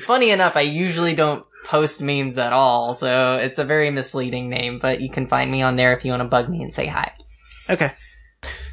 funny 0.00 0.30
enough, 0.30 0.56
I 0.56 0.62
usually 0.62 1.14
don't 1.14 1.46
post 1.74 2.00
memes 2.00 2.38
at 2.38 2.52
all, 2.52 2.94
so 2.94 3.34
it's 3.34 3.58
a 3.58 3.64
very 3.64 3.90
misleading 3.90 4.48
name. 4.48 4.78
But 4.78 5.00
you 5.00 5.10
can 5.10 5.26
find 5.26 5.50
me 5.50 5.60
on 5.60 5.74
there 5.74 5.92
if 5.92 6.04
you 6.04 6.12
want 6.12 6.22
to 6.22 6.28
bug 6.28 6.48
me 6.48 6.62
and 6.62 6.72
say 6.72 6.86
hi. 6.86 7.12
Okay. 7.68 7.90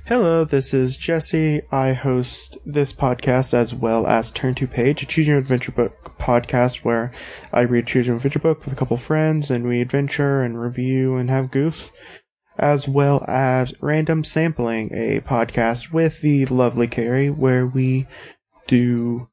Hello, 0.06 0.46
this 0.46 0.72
is 0.72 0.98
Jesse. 0.98 1.64
I 1.72 1.94
host 1.94 2.60
this 2.64 2.94
podcast 2.94 3.56
as 3.56 3.74
well 3.74 4.06
as 4.06 4.30
Turn 4.30 4.54
to 4.54 4.68
Page, 4.68 5.02
a 5.02 5.08
Choose 5.08 5.26
Your 5.26 5.40
Adventure 5.40 5.72
Book 5.72 6.16
podcast 6.20 6.84
where 6.84 7.12
I 7.52 7.62
read 7.62 7.88
Choose 7.88 8.06
Your 8.06 8.18
Adventure 8.18 8.38
Book 8.38 8.64
with 8.64 8.74
a 8.74 8.76
couple 8.76 8.98
friends 8.98 9.50
and 9.50 9.68
we 9.68 9.82
adventure 9.82 10.44
and 10.44 10.62
review 10.62 11.16
and 11.16 11.32
have 11.32 11.50
goofs, 11.50 11.90
as 12.60 12.88
well 12.88 13.26
as 13.28 13.74
Random 13.82 14.24
Sampling, 14.24 14.94
a 14.94 15.22
podcast 15.22 15.92
with 15.92 16.22
the 16.22 16.46
lovely 16.46 16.88
Carrie 16.88 17.32
where 17.32 17.66
we 17.66 18.06
do 18.68 19.28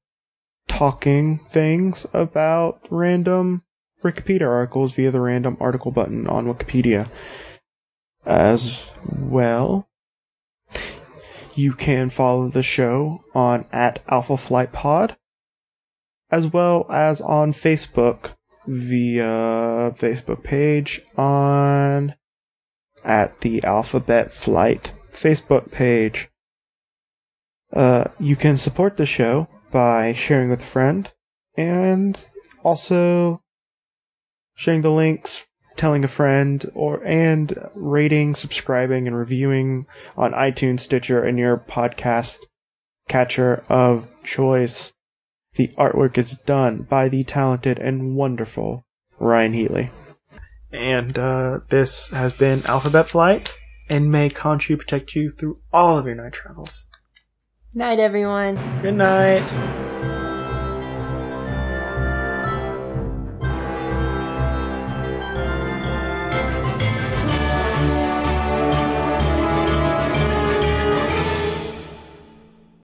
talking 0.68 1.38
things 1.48 2.07
about 2.12 2.87
random 2.90 3.64
Wikipedia 4.02 4.48
articles 4.48 4.92
via 4.92 5.11
the 5.11 5.20
random 5.20 5.57
article 5.61 5.90
button 5.90 6.26
on 6.26 6.46
Wikipedia. 6.46 7.11
As 8.24 8.90
well, 9.11 9.88
you 11.54 11.72
can 11.72 12.11
follow 12.11 12.48
the 12.48 12.62
show 12.62 13.24
on 13.35 13.66
at 13.72 14.02
Alpha 14.09 14.37
Flight 14.37 14.72
Pod, 14.72 15.16
as 16.31 16.46
well 16.46 16.87
as 16.90 17.20
on 17.20 17.52
Facebook 17.52 18.35
via 18.66 19.92
Facebook 19.98 20.44
page 20.44 21.00
on 21.16 22.14
at 23.04 23.40
the 23.40 23.64
Alphabet 23.64 24.33
Flight 24.33 24.92
Facebook 25.11 25.70
page. 25.70 26.28
Uh, 27.72 28.04
you 28.20 28.37
can 28.37 28.57
support 28.57 28.96
the 28.96 29.07
show 29.07 29.48
by 29.70 30.12
sharing 30.12 30.50
with 30.50 30.62
a 30.62 30.66
friend 30.66 31.11
and 31.57 32.18
also 32.62 33.42
sharing 34.54 34.83
the 34.83 34.90
links 34.90 35.46
telling 35.78 36.04
a 36.04 36.09
friend 36.09 36.70
or 36.74 37.00
and 37.07 37.54
rating, 37.74 38.35
subscribing, 38.35 39.07
and 39.07 39.16
reviewing 39.16 39.87
on 40.16 40.33
iTunes, 40.33 40.81
Stitcher, 40.81 41.22
and 41.22 41.38
your 41.38 41.57
podcast 41.57 42.40
catcher 43.09 43.64
of 43.68 44.09
choice. 44.24 44.92
The 45.54 45.68
artwork 45.78 46.18
is 46.18 46.37
done 46.44 46.83
by 46.83 47.09
the 47.09 47.24
talented 47.24 47.78
and 47.78 48.16
wonderful 48.16 48.85
Ryan 49.18 49.54
Healy. 49.54 49.90
And 50.70 51.18
uh, 51.18 51.61
this 51.70 52.09
has 52.09 52.37
been 52.37 52.66
Alphabet 52.66 53.09
Flight, 53.09 53.57
and 53.88 54.12
may 54.12 54.28
Khonshu 54.28 54.78
protect 54.78 55.14
you 55.14 55.31
through 55.31 55.61
all 55.72 55.96
of 55.96 56.04
your 56.04 56.16
night 56.16 56.35
travels. 56.35 56.87
Night, 57.78 58.00
everyone. 58.00 58.56
Good 58.82 58.94
night. 58.96 60.17